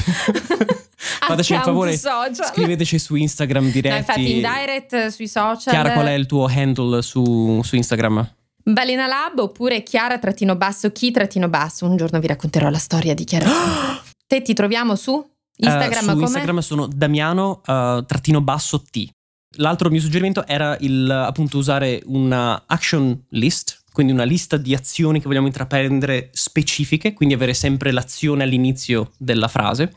Fateci 0.96 1.52
un 1.54 1.62
favore, 1.62 1.96
social. 1.96 2.46
scriveteci 2.46 2.98
su 2.98 3.14
Instagram 3.16 3.64
No, 3.64 3.70
diretti. 3.70 3.98
infatti 3.98 4.30
in 4.36 4.38
direct 4.38 4.92
eh, 4.92 5.10
sui 5.10 5.26
social 5.28 5.72
Chiara, 5.72 5.92
qual 5.92 6.06
è 6.06 6.12
il 6.12 6.26
tuo 6.26 6.46
handle 6.46 7.02
su, 7.02 7.60
su 7.62 7.74
Instagram? 7.76 8.34
Balena 8.64 9.06
Lab 9.08 9.38
oppure 9.40 9.82
Chiara 9.82 10.18
trattino 10.18 10.54
basso 10.54 10.90
chi 10.92 11.10
trattino 11.10 11.48
basso 11.48 11.86
un 11.86 11.96
giorno 11.96 12.20
vi 12.20 12.28
racconterò 12.28 12.68
la 12.68 12.78
storia 12.78 13.14
di 13.14 13.24
Chiara 13.24 13.48
te 14.26 14.42
ti 14.42 14.52
troviamo 14.54 14.94
su 14.94 15.24
Instagram 15.56 15.90
Eh, 15.90 16.02
su 16.02 16.10
come 16.12 16.22
Instagram 16.22 16.58
sono 16.60 16.86
Damiano 16.86 17.60
eh, 17.66 18.04
trattino 18.06 18.40
basso 18.40 18.80
T. 18.82 19.08
L'altro 19.56 19.90
mio 19.90 20.00
suggerimento 20.00 20.46
era 20.46 20.76
il 20.80 21.10
appunto 21.10 21.58
usare 21.58 22.00
una 22.06 22.62
action 22.66 23.24
list, 23.30 23.81
quindi 23.92 24.12
una 24.12 24.24
lista 24.24 24.56
di 24.56 24.74
azioni 24.74 25.20
che 25.20 25.26
vogliamo 25.26 25.46
intraprendere 25.46 26.30
specifiche, 26.32 27.12
quindi 27.12 27.34
avere 27.34 27.54
sempre 27.54 27.92
l'azione 27.92 28.42
all'inizio 28.42 29.12
della 29.18 29.48
frase. 29.48 29.92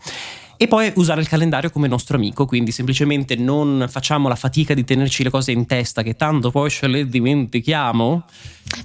E 0.57 0.67
poi 0.67 0.91
usare 0.95 1.19
il 1.19 1.27
calendario 1.27 1.69
come 1.69 1.87
nostro 1.87 2.15
amico, 2.15 2.45
quindi 2.45 2.71
semplicemente 2.71 3.35
non 3.35 3.87
facciamo 3.89 4.29
la 4.29 4.35
fatica 4.35 4.73
di 4.73 4.85
tenerci 4.85 5.23
le 5.23 5.29
cose 5.29 5.51
in 5.51 5.65
testa 5.65 6.01
che 6.01 6.15
tanto 6.15 6.49
poi 6.49 6.69
ce 6.69 6.87
le 6.87 7.09
dimentichiamo. 7.09 8.23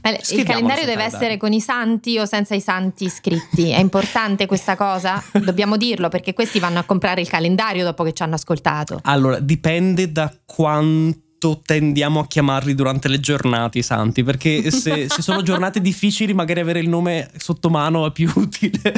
Ma 0.03 0.11
il 0.11 0.17
calendario 0.19 0.85
deve 0.85 0.97
calendario. 0.97 1.05
essere 1.05 1.37
con 1.37 1.53
i 1.53 1.61
santi 1.61 2.19
o 2.19 2.25
senza 2.25 2.57
i 2.57 2.61
santi 2.61 3.05
iscritti 3.05 3.71
è 3.71 3.79
importante 3.79 4.47
questa 4.47 4.77
cosa? 4.77 5.23
dobbiamo 5.45 5.77
dirlo 5.77 6.09
perché 6.09 6.33
questi 6.33 6.59
vanno 6.59 6.81
a 6.81 6.83
comprare 6.83 7.21
il 7.21 7.29
calendario 7.29 7.85
dopo 7.85 8.03
che 8.03 8.13
ci 8.13 8.23
hanno 8.23 8.35
ascoltato 8.35 9.01
Allora, 9.05 9.39
dipende 9.39 10.11
da 10.11 10.33
quanto 10.45 11.29
tendiamo 11.65 12.21
a 12.21 12.27
chiamarli 12.27 12.75
durante 12.75 13.09
le 13.09 13.19
giornate 13.19 13.79
i 13.79 13.83
santi, 13.83 14.23
perché 14.23 14.71
se, 14.71 15.09
se 15.11 15.23
sono 15.23 15.43
giornate 15.43 15.81
difficili 15.81 16.35
magari 16.35 16.61
avere 16.61 16.81
il 16.81 16.89
nome 16.89 17.31
sotto 17.37 17.71
mano 17.71 18.07
è 18.07 18.13
più 18.13 18.31
utile. 18.35 18.93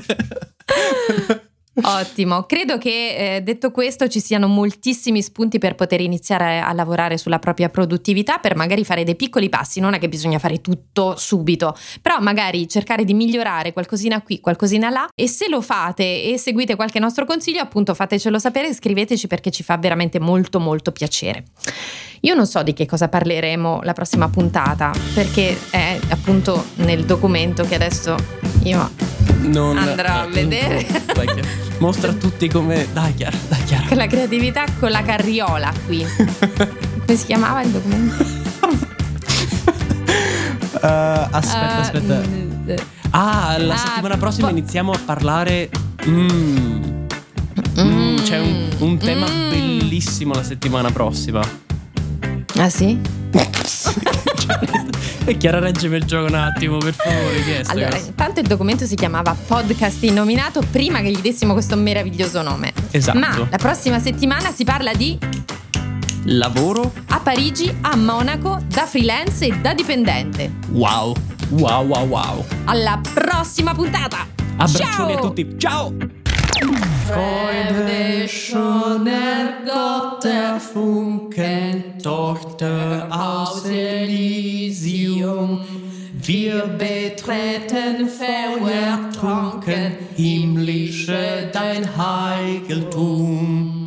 Ottimo, 1.75 2.43
credo 2.43 2.77
che 2.77 3.37
eh, 3.37 3.41
detto 3.41 3.71
questo 3.71 4.07
ci 4.07 4.21
siano 4.21 4.47
moltissimi 4.47 5.23
spunti 5.23 5.59
per 5.59 5.75
poter 5.75 6.03
iniziare 6.03 6.61
a 6.61 6.71
lavorare 6.75 7.17
sulla 7.17 7.39
propria 7.39 7.71
produttività, 7.71 8.37
per 8.37 8.55
magari 8.57 8.85
fare 8.85 9.05
dei 9.05 9.17
piccoli 9.17 9.49
passi, 9.49 9.81
non 9.81 9.95
è 9.95 9.99
che 9.99 10.11
bisogna 10.11 10.39
fare 10.39 10.61
tutto 10.61 11.17
subito, 11.17 11.75
però 12.03 12.21
magari 12.21 12.69
cercare 12.69 13.05
di 13.05 13.15
migliorare 13.15 13.73
qualcosina 13.73 14.21
qui, 14.21 14.41
qualcosina 14.41 14.91
là 14.91 15.09
e 15.15 15.27
se 15.29 15.49
lo 15.49 15.63
fate 15.63 16.25
e 16.25 16.37
seguite 16.37 16.77
qualche 16.77 16.99
nostro 16.99 17.25
consiglio, 17.25 17.63
appunto 17.63 17.95
fatecelo 17.95 18.39
sapere 18.39 18.69
e 18.69 18.75
scriveteci 18.75 19.27
perché 19.27 19.51
ci 19.51 19.63
fa 19.63 19.79
veramente 19.79 20.21
molto 20.21 20.61
molto 20.61 20.93
piacere. 20.93 21.45
Io 22.21 22.35
non 22.35 22.47
so 22.47 22.63
di 22.63 22.75
che 22.75 22.85
cosa 22.85 23.09
parleremo 23.09 23.81
la 23.83 23.95
prossima 23.95 24.29
puntata, 24.29 24.93
perché 25.15 25.59
è 25.71 25.99
appunto 26.11 26.67
nel 26.77 27.05
documento 27.05 27.65
che 27.65 27.75
adesso 27.75 28.42
io 28.65 28.91
Non, 29.43 29.77
Andrò 29.77 30.09
a 30.09 30.25
eh, 30.25 30.29
vedere. 30.29 30.87
Mostra 31.79 32.11
a 32.11 32.15
tutti 32.15 32.49
come... 32.49 32.87
Dai 32.93 33.15
Chiara, 33.15 33.37
dai 33.49 33.65
Chiara. 33.65 33.87
con 33.89 33.97
la 33.97 34.07
creatività 34.07 34.65
con 34.79 34.91
la 34.91 35.03
carriola 35.03 35.73
qui. 35.87 36.07
Come 37.05 37.17
si 37.17 37.27
chiamava 37.27 37.63
il 37.63 37.71
documento? 37.71 38.41
Eh, 40.85 41.29
aspetta, 41.31 41.77
Eh, 41.77 41.81
aspetta. 41.81 42.21
mm, 42.27 42.69
eh, 42.71 42.85
Ah, 43.11 43.57
la 43.59 43.75
ah, 43.75 43.77
settimana 43.77 44.17
prossima 44.17 44.49
po- 44.49 44.53
iniziamo 44.57 44.91
a 44.91 44.99
parlare... 45.05 45.71
Mm, 46.09 46.83
mm, 47.79 48.17
c'è 48.17 48.41
un, 48.41 48.69
un 48.79 48.97
tema 48.99 49.27
mm. 49.29 49.51
bellissimo 49.51 50.35
la 50.35 50.43
settimana 50.43 50.91
prossima. 50.91 51.41
Ah 52.57 52.69
sì? 52.69 52.99
E 55.25 55.37
Chiara 55.37 55.61
reggimi 55.61 55.97
il 55.99 56.05
gioco 56.05 56.27
un 56.27 56.35
attimo, 56.35 56.79
per 56.79 56.95
favore. 56.95 57.45
Che 57.45 57.61
è 57.61 57.63
Allora, 57.67 57.91
cosa? 57.91 58.07
intanto 58.09 58.41
il 58.41 58.47
documento 58.49 58.87
si 58.87 58.97
chiamava 58.97 59.37
Podcast 59.47 60.03
Innominato 60.03 60.63
prima 60.69 61.01
che 61.01 61.11
gli 61.13 61.21
dessimo 61.21 61.53
questo 61.53 61.77
meraviglioso 61.77 62.43
nome. 62.43 62.73
Esatto. 62.91 63.19
Ma 63.19 63.47
la 63.49 63.57
prossima 63.57 64.01
settimana 64.01 64.51
si 64.51 64.65
parla 64.65 64.93
di 64.95 65.17
Lavoro? 66.25 66.93
a 67.09 67.21
Parigi, 67.21 67.73
a 67.83 67.95
Monaco, 67.95 68.61
da 68.67 68.85
freelance 68.87 69.47
e 69.47 69.57
da 69.61 69.75
dipendente. 69.75 70.51
Wow. 70.71 71.15
Wow, 71.51 71.87
wow, 71.87 72.07
wow. 72.07 72.45
Alla 72.65 73.01
prossima 73.15 73.75
puntata! 73.75 74.27
Abbraccioni 74.57 75.13
Ciao! 75.13 75.17
a 75.17 75.21
tutti. 75.21 75.55
Ciao! 75.57 76.21
Freude 77.13 78.27
schon 78.27 79.07
ergott 79.07 80.25
der 80.25 80.59
Funken, 80.59 81.99
Tochter 82.03 83.07
aus 83.11 83.67
Elysium. 83.67 85.61
Wir 86.15 86.67
betreten 86.79 88.09
vertrunken 88.09 89.97
himmlische 90.17 91.51
dein 91.53 91.87
Heiligtum. 91.97 93.83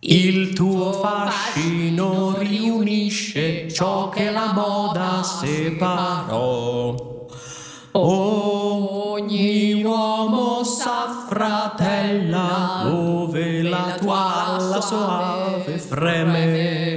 Il 0.00 0.54
tuo 0.54 0.92
fascino 0.92 2.36
riunisce 2.38 3.68
ciò 3.68 4.08
che 4.08 4.30
la 4.30 4.52
moda 4.52 5.20
separò. 5.24 6.94
Ogni 9.16 9.82
uomo 9.82 10.62
s'affratella 10.62 12.82
dove 12.84 13.62
la 13.62 13.96
tua 13.98 14.44
alla 14.44 14.80
soave 14.82 15.78
freme. 15.78 16.95